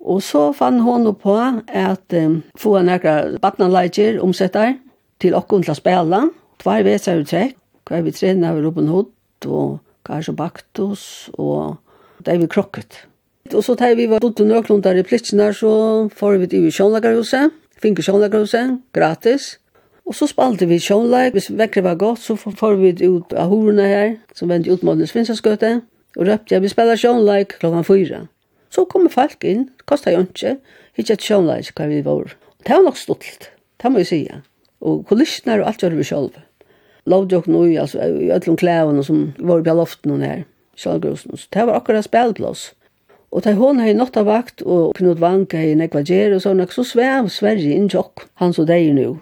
[0.00, 1.34] Og så fann hun på
[1.66, 4.76] at um, få en ekra batnanleitjer omsettar
[5.20, 6.22] til okken til å spela,
[6.62, 11.78] tvær veser vi trekk, hva vi trener over Robin Hood og Karso Baktus og
[12.26, 13.04] David Crockett.
[13.54, 16.74] Og så tar vi var dotter nøklund der i plitsene, så får vi til i
[16.74, 19.54] sjånlagerhuset, finke sjånlagerhuset, gratis.
[20.08, 23.84] Og så spalte vi Sjønlag, hvis vekkere var godt, så får vi ut av horene
[23.84, 25.82] her, som vendte ut mot den svinsaskøte,
[26.16, 28.22] og røpte jeg, vi spiller Sjønlag klokken fyra.
[28.72, 30.56] Så kommer folk inn, kostar jo ikke,
[30.96, 32.32] ikke et Sjønlag hva vi var.
[32.64, 33.50] Det var nok stolt,
[33.80, 34.22] det må jeg si.
[34.80, 36.47] Og kulissene og alt gjør vi sjølve
[37.08, 40.44] lovde jo noe, altså, i øtlom klævene som var på loften og nær,
[40.78, 41.36] Kjallgrusen.
[41.36, 42.72] Så det var akkurat spelplass.
[43.34, 46.84] Og da hon hei notta vakt, og Knut Vanka hei nekva gjer og sånn, så
[46.86, 49.18] svev Sverige inn tjokk, han så deg nu.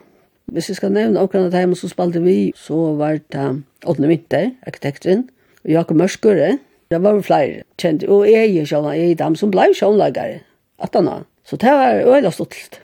[0.54, 3.46] Hvis jeg skal nevne akkurat av dem som spalte vi, så var det
[3.86, 5.26] Åtne Vinter, arkitekten,
[5.64, 9.34] og Jakob Mørskure, det var flere kjente, og jeg er jo sjånlag, jeg er dem
[9.38, 10.44] som blei sjånlagare,
[10.78, 12.80] at han Så det var øyla stolt.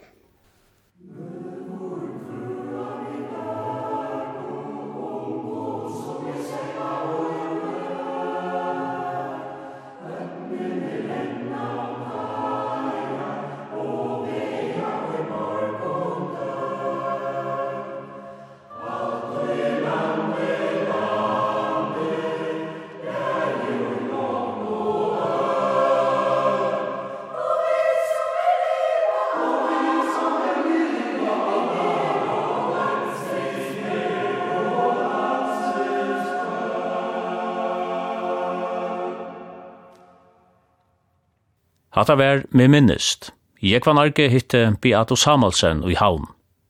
[42.03, 43.29] At det var med minnest.
[43.61, 46.25] Jeg var narki hitte Beato Samuelsen i Havn.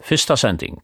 [0.06, 0.78] Fyrsta sending.